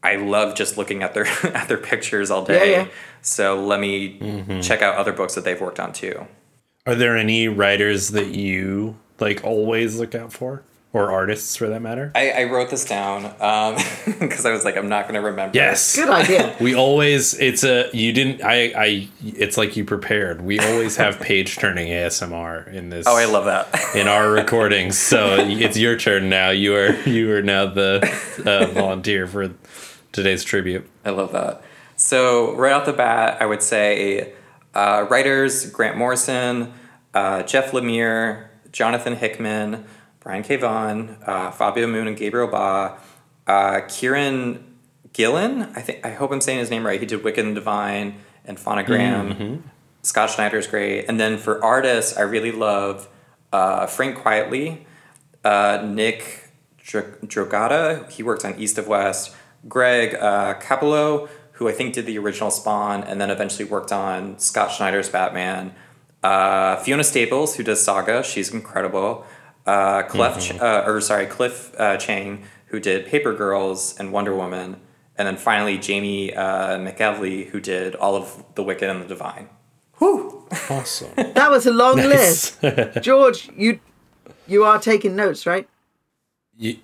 [0.03, 2.73] I love just looking at their at their pictures all day.
[2.73, 2.89] Yeah, yeah.
[3.23, 6.27] So let me check out other books that they've worked on too.
[6.85, 10.63] Are there any writers that you like always look out for,
[10.93, 12.11] or artists for that matter?
[12.15, 13.23] I, I wrote this down
[14.19, 15.57] because I was like, I'm not going to remember.
[15.57, 15.95] Yes.
[15.97, 16.57] Good idea.
[16.61, 20.41] We always it's a you didn't I I it's like you prepared.
[20.41, 23.69] We always have page turning ASMR in this Oh, I love that.
[23.95, 24.97] in our recordings.
[24.99, 26.51] So it's your turn now.
[26.51, 28.01] You are you are now the
[28.47, 29.53] uh, volunteer for
[30.13, 30.89] today's tribute.
[31.05, 31.63] I love that.
[31.97, 34.33] So right off the bat, I would say
[34.75, 36.73] uh, writers Grant Morrison,
[37.15, 39.85] uh, Jeff Lemire, Jonathan Hickman,
[40.27, 40.57] Brian K.
[40.57, 42.99] Vaughan, uh, Fabio Moon, and Gabriel Ba,
[43.47, 44.61] uh, Kieron
[45.13, 45.63] Gillen.
[45.77, 46.99] I think I hope I'm saying his name right.
[46.99, 49.63] He did Wicked and Divine and Phonogram.
[50.03, 51.05] Scott Snyder's great.
[51.07, 53.09] And then for artists, I really love
[53.53, 54.81] uh, Frank Quitely,
[55.45, 56.51] uh, Nick
[56.85, 58.11] Dr- Dragotta.
[58.11, 59.33] He worked on East of West.
[59.69, 64.41] Greg uh, Capullo, who I think did the original Spawn and then eventually worked on
[64.41, 65.73] Scott Snyder's Batman.
[66.25, 69.25] Uh, Fiona Staples, who does Saga, she's incredible.
[69.67, 74.35] Uh, Clef, Ch- uh, or sorry, Cliff uh, Chiang, who did Paper Girls and Wonder
[74.35, 74.77] Woman,
[75.19, 79.49] and then finally Jamie uh, McKelvie, who did all of The Wicked and the Divine.
[79.99, 80.47] Whew!
[80.71, 81.11] Awesome.
[81.35, 82.57] That was a long Nice.
[82.63, 83.03] list.
[83.03, 83.81] George, you
[84.47, 85.69] you are taking notes, right?
[86.57, 86.77] You,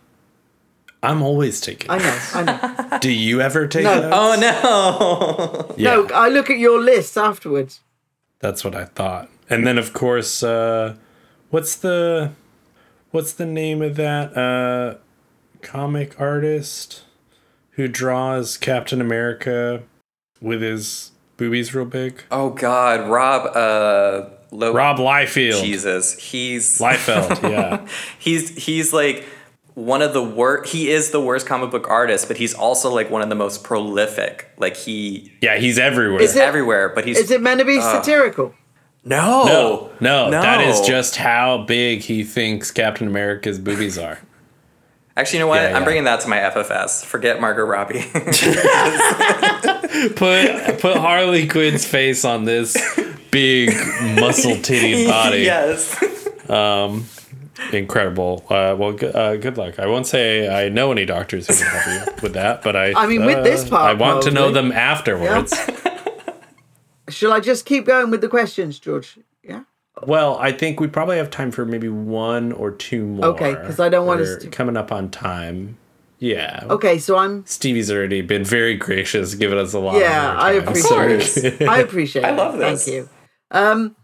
[1.02, 1.90] I'm always taking.
[1.90, 2.98] I know, I know.
[2.98, 4.00] Do you ever take No.
[4.00, 4.14] notes?
[4.18, 5.74] Oh no!
[5.76, 7.80] Yeah, No, I look at your list afterwards.
[8.40, 9.28] that's what I thought.
[9.48, 10.94] And then of course, uh,
[11.50, 12.30] what's the
[13.12, 14.96] what's the name of that uh,
[15.62, 17.04] comic artist
[17.72, 19.82] who draws Captain America
[20.40, 22.24] with his boobies real big?
[22.30, 23.56] Oh God, Rob.
[23.56, 25.62] Uh, Lo- Rob Liefeld.
[25.62, 27.86] Jesus, he's Liefeld, yeah.
[28.18, 29.24] he's he's like
[29.74, 30.70] one of the worst.
[30.74, 33.64] He is the worst comic book artist, but he's also like one of the most
[33.64, 34.50] prolific.
[34.58, 36.20] Like he Yeah, he's everywhere.
[36.20, 37.92] Is it- everywhere, but he's Is it meant to be Uh,
[39.04, 39.46] satirical?
[39.46, 44.20] no, no, no, that is just how big he thinks Captain America's boobies are.
[45.16, 45.60] Actually, you know what?
[45.62, 45.84] Yeah, I'm yeah.
[45.84, 47.04] bringing that to my FFS.
[47.04, 48.00] Forget Margot Robbie.
[50.16, 52.74] Put put Harley Quinn's face on this
[53.30, 53.70] big
[54.18, 55.42] muscle titty body.
[55.42, 56.02] yes.
[56.48, 57.04] Um,
[57.72, 58.44] Incredible.
[58.48, 59.78] Uh, well, good, uh, good luck.
[59.78, 62.92] I won't say I know any doctors who can help you with that, but I.
[62.96, 65.52] I mean, with uh, this part, I want to know them afterwards.
[67.12, 69.18] Shall I just keep going with the questions, George?
[69.42, 69.62] Yeah.
[70.06, 73.26] Well, I think we probably have time for maybe one or two more.
[73.26, 75.76] Okay, because I don't want us We're to- coming up on time.
[76.18, 76.64] Yeah.
[76.70, 77.44] Okay, so I'm.
[77.46, 79.96] Stevie's already been very gracious, giving us a lot.
[79.98, 80.88] Yeah, of I appreciate
[81.60, 81.68] course.
[81.68, 82.24] I appreciate.
[82.24, 82.36] I it.
[82.36, 82.84] love this.
[82.84, 83.08] Thank you.
[83.50, 83.96] Um,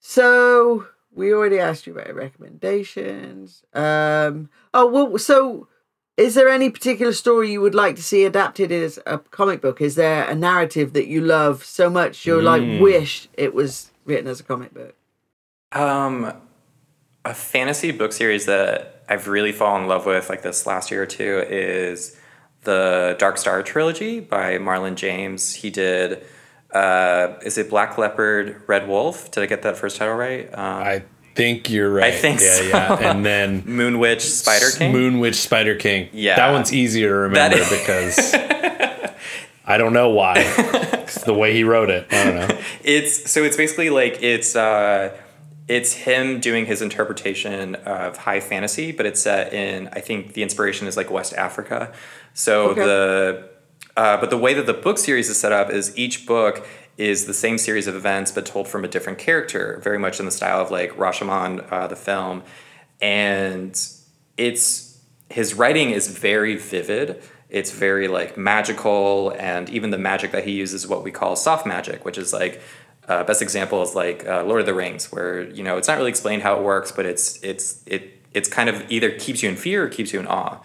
[0.00, 3.64] so we already asked you about recommendations.
[3.72, 5.68] Um, oh well, so
[6.16, 9.80] is there any particular story you would like to see adapted as a comic book?
[9.80, 12.46] Is there a narrative that you love so much you're Hmm.
[12.46, 14.94] like wish it was written as a comic book?
[15.72, 16.32] Um,
[17.24, 21.02] a fantasy book series that I've really fallen in love with, like this last year
[21.02, 22.16] or two, is
[22.62, 25.54] the Dark Star trilogy by Marlon James.
[25.54, 26.22] He did.
[26.72, 29.30] Uh, is it Black Leopard, Red Wolf?
[29.30, 30.48] Did I get that first title right?
[30.54, 31.02] Um, I
[31.34, 32.12] think you're right.
[32.12, 32.62] I think yeah, so.
[32.64, 33.10] yeah.
[33.10, 34.92] And then Moon Witch, Spider King.
[34.92, 36.08] Moon Witch, Spider King.
[36.12, 36.36] Yeah.
[36.36, 38.34] that one's easier to remember That- because
[39.66, 40.34] I don't know why.
[40.36, 42.06] It's the way he wrote it.
[42.10, 42.58] I don't know.
[42.84, 45.16] It's so it's basically like it's uh,
[45.68, 50.42] it's him doing his interpretation of high fantasy, but it's set in I think the
[50.42, 51.92] inspiration is like West Africa.
[52.34, 52.84] So Okay.
[52.84, 53.48] the
[53.96, 56.66] uh, but the way that the book series is set up is each book
[56.96, 60.26] is the same series of events but told from a different character, very much in
[60.26, 62.42] the style of like Rashomon, uh, the film,
[63.00, 63.80] and
[64.36, 67.22] it's his writing is very vivid.
[67.48, 71.66] It's very like magical, and even the magic that he uses what we call soft
[71.66, 72.60] magic, which is like
[73.08, 75.98] uh, best example is like uh, Lord of the Rings, where you know it's not
[75.98, 79.48] really explained how it works, but it's it's it it's kind of either keeps you
[79.48, 80.58] in fear or keeps you in awe.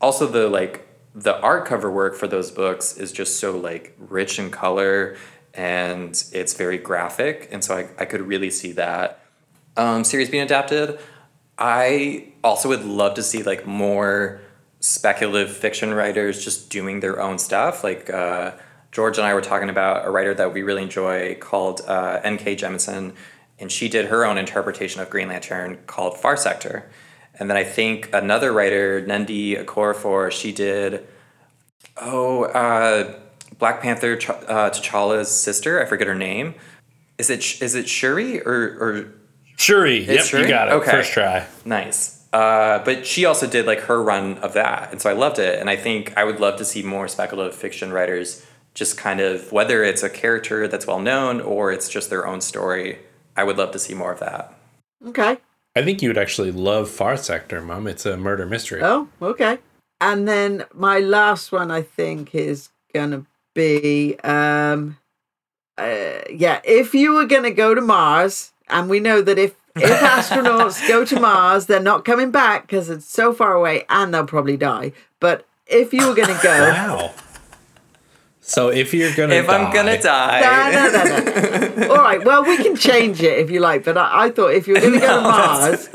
[0.00, 4.38] Also, the like the art cover work for those books is just so like rich
[4.38, 5.16] in color
[5.56, 9.20] and it's very graphic, and so I, I could really see that
[9.76, 10.98] um, series being adapted.
[11.58, 14.40] I also would love to see like more
[14.80, 17.82] speculative fiction writers just doing their own stuff.
[17.82, 18.52] Like uh,
[18.92, 22.56] George and I were talking about a writer that we really enjoy called uh, N.K.
[22.56, 23.14] Jemisin,
[23.58, 26.90] and she did her own interpretation of Green Lantern called Far Sector.
[27.38, 31.06] And then I think another writer, Nnedi Okorafor, she did
[31.96, 33.18] oh uh,
[33.58, 35.82] Black Panther uh, T'Challa's sister.
[35.82, 36.54] I forget her name.
[37.18, 39.12] Is it is it Shuri or or
[39.56, 40.04] Shuri.
[40.04, 40.42] Yep, Shuri?
[40.42, 40.72] you got it.
[40.72, 40.90] Okay.
[40.90, 41.46] First try.
[41.64, 42.24] Nice.
[42.32, 45.58] Uh, but she also did like her run of that, and so I loved it.
[45.58, 48.44] And I think I would love to see more speculative fiction writers
[48.74, 52.42] just kind of whether it's a character that's well known or it's just their own
[52.42, 52.98] story.
[53.34, 54.52] I would love to see more of that.
[55.06, 55.38] Okay.
[55.74, 57.86] I think you would actually love Far Sector, Mom.
[57.86, 58.82] It's a murder mystery.
[58.82, 59.58] Oh, okay.
[60.00, 63.24] And then my last one, I think, is gonna
[63.56, 64.98] be, um,
[65.76, 66.60] uh, yeah.
[66.62, 71.04] If you were gonna go to Mars, and we know that if if astronauts go
[71.04, 74.92] to Mars, they're not coming back because it's so far away, and they'll probably die.
[75.18, 77.14] But if you were gonna go, Wow.
[78.40, 81.90] So if you're gonna If I'm gonna die, no, no, no, no.
[81.90, 82.24] All right.
[82.24, 83.82] Well, we can change it if you like.
[83.84, 85.88] But I, I thought if you were going to go to No, Mars,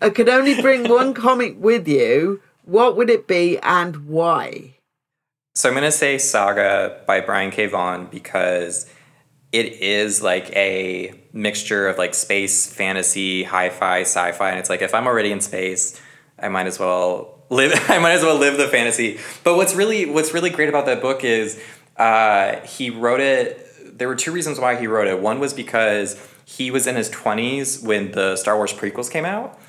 [0.00, 2.42] I could only bring one comic with you.
[2.64, 4.74] What would it be and why?
[5.54, 7.66] So I'm gonna say Saga by Brian K.
[7.66, 8.88] Vaughan because
[9.52, 14.94] it is like a mixture of like space, fantasy, hi-fi, sci-fi, and it's like if
[14.94, 16.00] I'm already in space,
[16.38, 17.72] I might as well live.
[17.90, 19.20] I might as well live the fantasy.
[19.44, 21.62] But what's really what's really great about that book is
[21.98, 23.98] uh, he wrote it.
[23.98, 25.20] There were two reasons why he wrote it.
[25.20, 29.60] One was because he was in his 20s when the Star Wars prequels came out,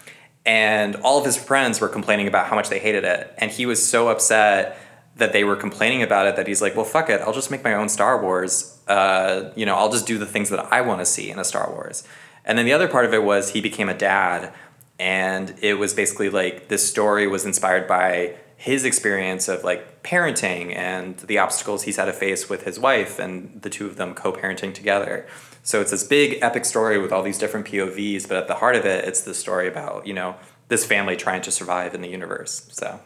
[0.45, 3.65] and all of his friends were complaining about how much they hated it, and he
[3.65, 4.79] was so upset
[5.15, 7.63] that they were complaining about it that he's like, well, fuck it, I'll just make
[7.63, 8.79] my own Star Wars.
[8.87, 11.43] Uh, you know, I'll just do the things that I want to see in a
[11.43, 12.03] Star Wars.
[12.45, 14.53] And then the other part of it was he became a dad,
[14.99, 20.73] and it was basically like this story was inspired by his experience of like parenting
[20.75, 24.13] and the obstacles he's had to face with his wife and the two of them
[24.13, 25.27] co-parenting together.
[25.63, 28.75] So it's this big epic story with all these different POVs, but at the heart
[28.75, 30.35] of it, it's the story about you know
[30.69, 32.67] this family trying to survive in the universe.
[32.71, 32.99] So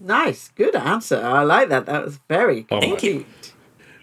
[0.00, 1.20] Nice, good answer.
[1.22, 1.86] I like that.
[1.86, 2.66] That was very.
[2.70, 3.26] Oh, Thank you.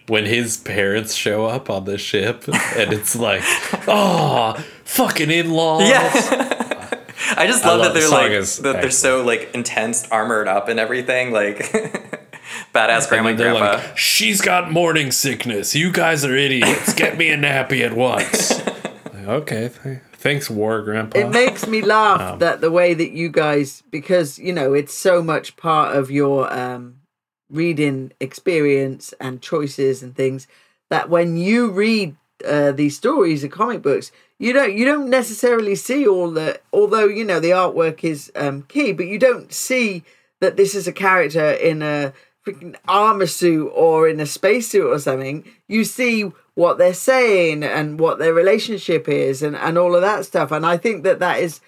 [0.08, 3.42] when his parents show up on the ship and it's like,
[3.88, 4.54] oh,
[4.86, 5.90] fucking in-laws.
[5.90, 6.12] Yeah.
[7.36, 10.08] I just I love, love- that they're the like is that they're so like intense,
[10.12, 11.58] armored up and everything, like
[12.74, 13.86] badass grandma and And they're grandpa.
[13.88, 15.76] like, she's got morning sickness.
[15.76, 16.94] You guys are idiots.
[16.94, 18.54] Get me a nappy at once.
[19.14, 19.98] Like, okay, th-
[20.28, 21.20] thanks, War Grandpa.
[21.20, 24.94] It makes me laugh Um, that the way that you guys, because you know, it's
[24.94, 26.98] so much part of your um,
[27.50, 30.48] reading experience and choices and things
[30.90, 32.16] that when you read
[32.46, 36.60] uh, these stories and comic books, you don't you don't necessarily see all the.
[36.74, 40.04] Although you know the artwork is um, key, but you don't see
[40.42, 42.14] that this is a character in a
[42.46, 45.44] freaking armor suit or in a spacesuit or something.
[45.68, 50.26] You see what they're saying and what their relationship is and, and all of that
[50.26, 50.52] stuff.
[50.52, 51.62] And I think that that is,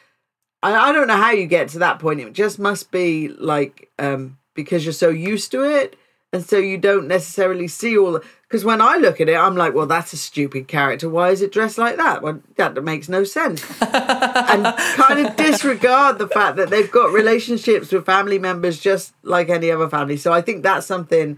[0.63, 2.21] I, I don't know how you get to that point.
[2.21, 5.95] It just must be like, um, because you're so used to it.
[6.33, 9.75] And so you don't necessarily see all because when I look at it, I'm like,
[9.75, 11.07] well, that's a stupid character.
[11.07, 12.23] Why is it dressed like that?
[12.23, 13.63] Well, that makes no sense.
[13.81, 19.49] and kind of disregard the fact that they've got relationships with family members just like
[19.49, 20.17] any other family.
[20.17, 21.37] So I think that's something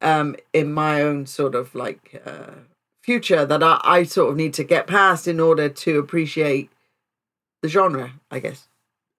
[0.00, 2.54] um, in my own sort of like uh,
[3.02, 6.70] future that I, I sort of need to get past in order to appreciate
[7.62, 8.68] the genre, I guess.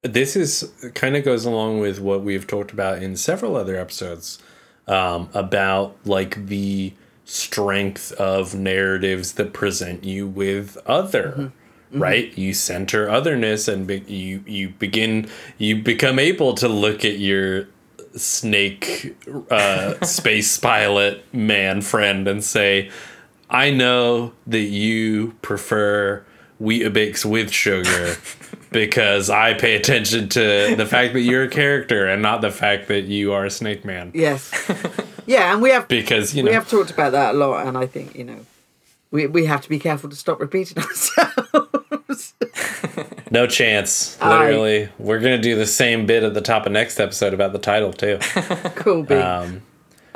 [0.02, 4.40] This is kind of goes along with what we've talked about in several other episodes
[4.88, 6.94] um, about like the
[7.26, 11.52] strength of narratives that present you with other.
[11.96, 15.30] Right, you center otherness, and be- you you begin
[15.60, 17.68] you become able to look at your
[18.16, 19.16] snake
[19.52, 22.90] uh, space pilot man friend and say,
[23.54, 26.26] I know that you prefer
[26.62, 28.16] Weetabix with sugar
[28.72, 32.88] because I pay attention to the fact that you're a character and not the fact
[32.88, 34.12] that you are a snake man.
[34.16, 34.52] Yes.
[35.28, 37.78] yeah, and we have Because, you know, we have talked about that a lot, and
[37.78, 38.40] I think you know
[39.12, 42.34] we we have to be careful to stop repeating ourselves.
[43.30, 44.20] no chance.
[44.22, 47.54] Literally, we're going to do the same bit at the top of next episode about
[47.54, 48.18] the title, too.
[48.76, 49.12] cool.
[49.14, 49.62] Um,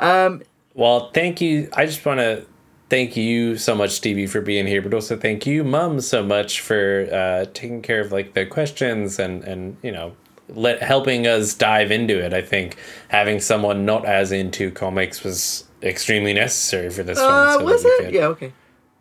[0.00, 0.42] Um,
[0.74, 1.68] Well, thank you.
[1.72, 2.44] I just want to
[2.88, 6.60] thank you so much, Stevie, for being here, but also thank you, Mum, so much
[6.60, 10.14] for uh, taking care of like the questions and and you know
[10.48, 12.32] let helping us dive into it.
[12.32, 12.76] I think
[13.08, 17.28] having someone not as into comics was extremely necessary for this one.
[17.30, 18.04] uh, so was it?
[18.04, 18.26] could- Yeah.
[18.28, 18.52] Okay.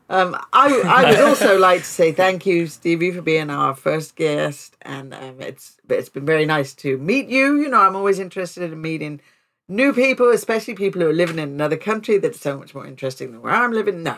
[0.09, 4.15] Um, I I would also like to say thank you, Stevie, for being our first
[4.15, 7.59] guest, and um, it's it's been very nice to meet you.
[7.59, 9.19] You know, I'm always interested in meeting
[9.67, 12.17] new people, especially people who are living in another country.
[12.17, 14.03] That's so much more interesting than where I'm living.
[14.03, 14.17] No,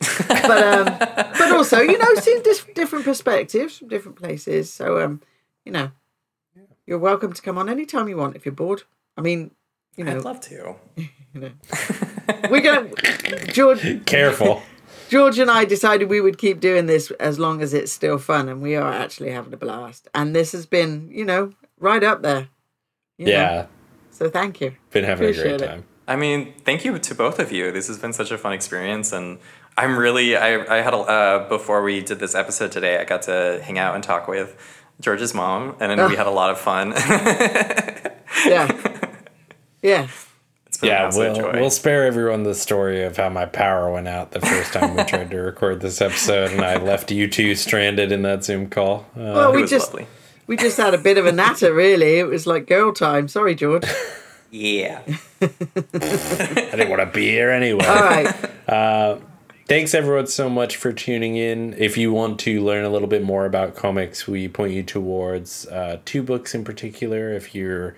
[0.28, 4.72] but um, but also you know, seeing dis- different perspectives from different places.
[4.72, 5.20] So um,
[5.64, 5.90] you know,
[6.86, 8.82] you're welcome to come on anytime you want if you're bored.
[9.16, 9.52] I mean,
[9.96, 10.76] you know, I'd love to.
[11.34, 11.50] You know,
[12.48, 12.90] we're gonna
[13.52, 14.06] George.
[14.06, 14.62] Careful.
[15.08, 18.48] George and I decided we would keep doing this as long as it's still fun,
[18.48, 20.06] and we are actually having a blast.
[20.14, 22.48] And this has been, you know, right up there.
[23.18, 23.66] you know.
[24.20, 24.74] Yeah, So thank you.
[24.90, 25.66] been having a Appreciate great it.
[25.66, 25.84] time.
[26.06, 27.72] I mean, thank you to both of you.
[27.72, 29.38] This has been such a fun experience, and
[29.76, 32.98] I'm really I I had a uh, before we did this episode today.
[32.98, 34.54] I got to hang out and talk with
[35.00, 36.92] George's mom, and then we had a lot of fun.
[38.46, 38.66] Yeah.
[39.82, 40.08] Yeah.
[40.66, 41.52] it's been an Yeah, we'll, joy.
[41.60, 45.04] we'll spare everyone the story of how my power went out the first time we
[45.04, 49.06] tried to record this episode, and I left you two stranded in that Zoom call.
[49.16, 50.06] Uh, Well, it we was just lovely.
[50.46, 52.18] We just had a bit of a natter, really.
[52.18, 53.28] It was like girl time.
[53.28, 53.84] Sorry, George.
[54.50, 55.02] Yeah.
[55.42, 57.84] I didn't want a beer anyway.
[57.86, 59.20] All right.
[59.66, 61.72] Thanks everyone so much for tuning in.
[61.78, 65.66] If you want to learn a little bit more about comics, we point you towards
[65.68, 67.32] uh, two books in particular.
[67.32, 67.96] If you're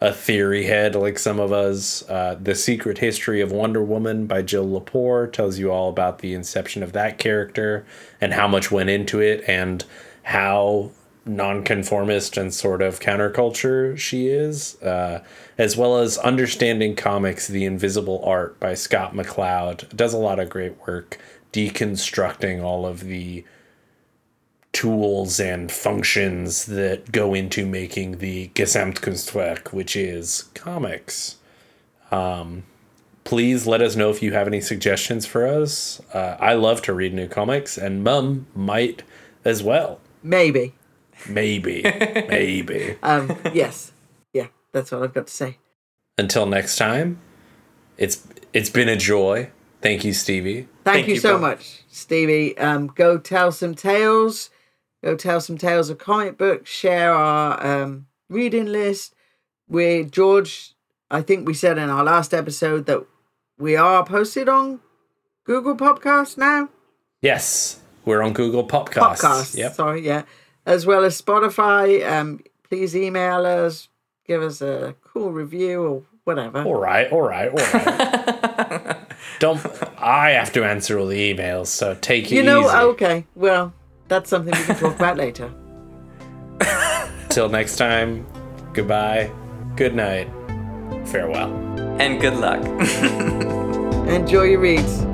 [0.00, 4.42] a theory head like some of us, uh, The Secret History of Wonder Woman by
[4.42, 7.86] Jill Lepore tells you all about the inception of that character
[8.20, 9.84] and how much went into it and
[10.24, 10.90] how
[11.26, 15.22] nonconformist and sort of counterculture she is, uh,
[15.56, 19.94] as well as Understanding Comics The Invisible Art by Scott McCloud.
[19.96, 21.18] Does a lot of great work
[21.52, 23.44] deconstructing all of the
[24.74, 31.36] tools and functions that go into making the Gesamtkunstwerk, which is comics.
[32.10, 32.64] Um,
[33.22, 36.02] please let us know if you have any suggestions for us.
[36.12, 39.04] Uh, I love to read new comics, and Mum might
[39.44, 40.00] as well.
[40.24, 40.74] Maybe.
[41.28, 41.82] Maybe.
[42.28, 42.96] Maybe.
[43.02, 43.92] Um, yes.
[44.32, 45.58] Yeah, that's what I've got to say.
[46.18, 47.20] Until next time,
[47.96, 49.50] it's it's been a joy.
[49.80, 50.62] Thank you, Stevie.
[50.62, 51.40] Thank, Thank you, you so both.
[51.42, 52.56] much, Stevie.
[52.56, 54.50] Um, go tell some tales.
[55.02, 56.70] Go tell some tales of comic books.
[56.70, 59.14] Share our um, reading list.
[59.68, 60.74] We George.
[61.10, 63.04] I think we said in our last episode that
[63.58, 64.80] we are posted on
[65.44, 66.70] Google Podcast now.
[67.20, 69.18] Yes, we're on Google Podcasts.
[69.18, 69.56] Podcast.
[69.56, 69.74] Yep.
[69.74, 70.22] Sorry, yeah.
[70.66, 72.06] As well as Spotify.
[72.10, 73.88] Um, please email us.
[74.26, 76.62] Give us a cool review or whatever.
[76.62, 78.96] All right, all right, all right.
[79.38, 79.60] Don't
[79.98, 82.76] I have to answer all the emails, so take it you know, easy.
[82.76, 83.26] okay.
[83.34, 83.72] Well,
[84.08, 85.52] that's something we can talk about later.
[87.28, 88.26] Till next time,
[88.72, 89.30] goodbye,
[89.76, 90.28] good night,
[91.06, 91.52] farewell.
[92.00, 92.64] And good luck.
[94.08, 95.04] Enjoy your reads.